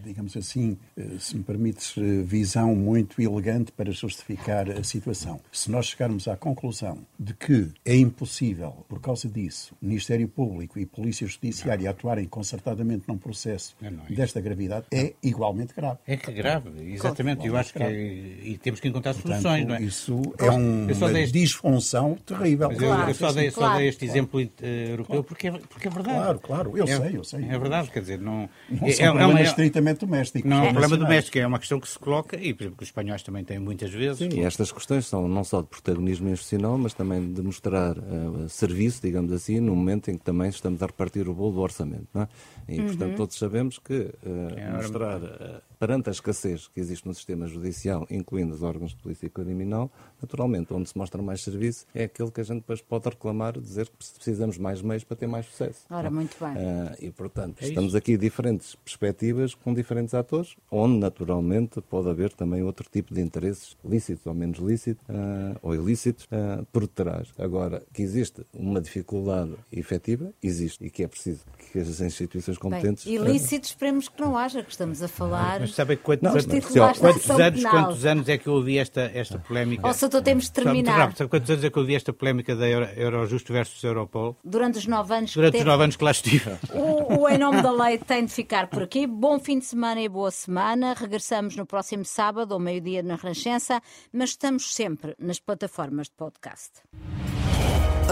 [0.05, 5.41] digamos assim, eh, se me permites, eh, visão muito elegante para justificar a situação.
[5.53, 10.85] Se nós chegarmos à conclusão de que é impossível, por causa disso, Ministério Público e
[10.85, 11.91] Polícia Judiciária não.
[11.93, 15.99] atuarem concertadamente num processo não, não é desta gravidade, é igualmente grave.
[16.05, 17.47] É que é grave, exatamente.
[17.47, 19.83] Eu acho que é, e temos que encontrar Portanto, soluções, não é?
[19.83, 21.39] Isso é um, uma este...
[21.39, 22.69] disfunção terrível.
[22.69, 24.13] Mas eu, eu só dei, claro, só dei este claro.
[24.13, 25.23] exemplo uh, europeu claro.
[25.25, 26.19] porque, é, porque é verdade.
[26.19, 27.45] Claro, claro, eu é, sei, eu sei.
[27.45, 28.51] É verdade, quer dizer, não
[28.81, 30.51] não é, são é, problemas é, estritamente domésticos.
[30.51, 32.83] Não é um problema doméstico, é uma questão que se coloca e, por exemplo, que
[32.85, 34.19] os espanhóis também têm muitas vezes.
[34.19, 38.49] Sim, e estas questões são não só de protagonismo institucional, mas também de mostrar uh,
[38.49, 42.09] serviço, digamos assim, no momento em que também estamos a repartir o bolo do orçamento.
[42.15, 42.29] Não é?
[42.69, 42.87] E, uhum.
[42.87, 47.47] portanto, todos sabemos que uh, é mostrar, uh, perante a escassez que existe no sistema
[47.47, 52.31] judicial, incluindo os órgãos de polícia criminal, naturalmente, onde se mostra mais serviço, é aquele
[52.31, 55.81] que a gente depois pode reclamar, dizer que precisamos mais meios para ter mais sucesso.
[55.91, 56.51] Ora, muito bem.
[56.51, 62.09] Uh, e, portanto, é estamos aqui diferentes diferentes perspectivas com diferentes atores, onde naturalmente pode
[62.09, 66.87] haver também outro tipo de interesses, lícitos ou menos lícitos, uh, ou ilícitos, uh, por
[66.87, 67.29] trás.
[67.39, 71.41] Agora, que existe uma dificuldade efetiva, existe, e que é preciso
[71.73, 73.05] que as instituições competentes...
[73.05, 75.61] Bem, ilícitos esperemos que não haja, que estamos a falar...
[75.61, 79.39] Mas sabem quantos, não, anos, quantos, anos, quantos anos é que eu ouvi esta, esta
[79.39, 79.87] polémica?
[79.87, 81.15] Ó, oh, temos de terminar.
[81.17, 84.37] Sabe quantos anos é que eu ouvi esta polémica da Eurojust versus Europol?
[84.45, 86.51] Durante os nove anos Durante os nove anos que lá estive.
[86.75, 89.07] O, o Em Nome da Lei tem de ficar por aqui.
[89.07, 90.93] Bom fim de semana e boa semana.
[90.93, 93.81] Regressamos no próximo sábado, ao meio-dia, na Renascença,
[94.13, 96.83] mas estamos sempre nas plataformas de podcast.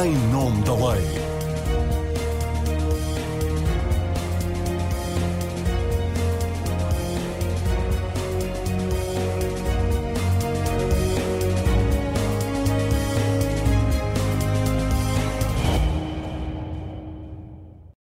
[0.02, 1.49] Em Nome da Lei.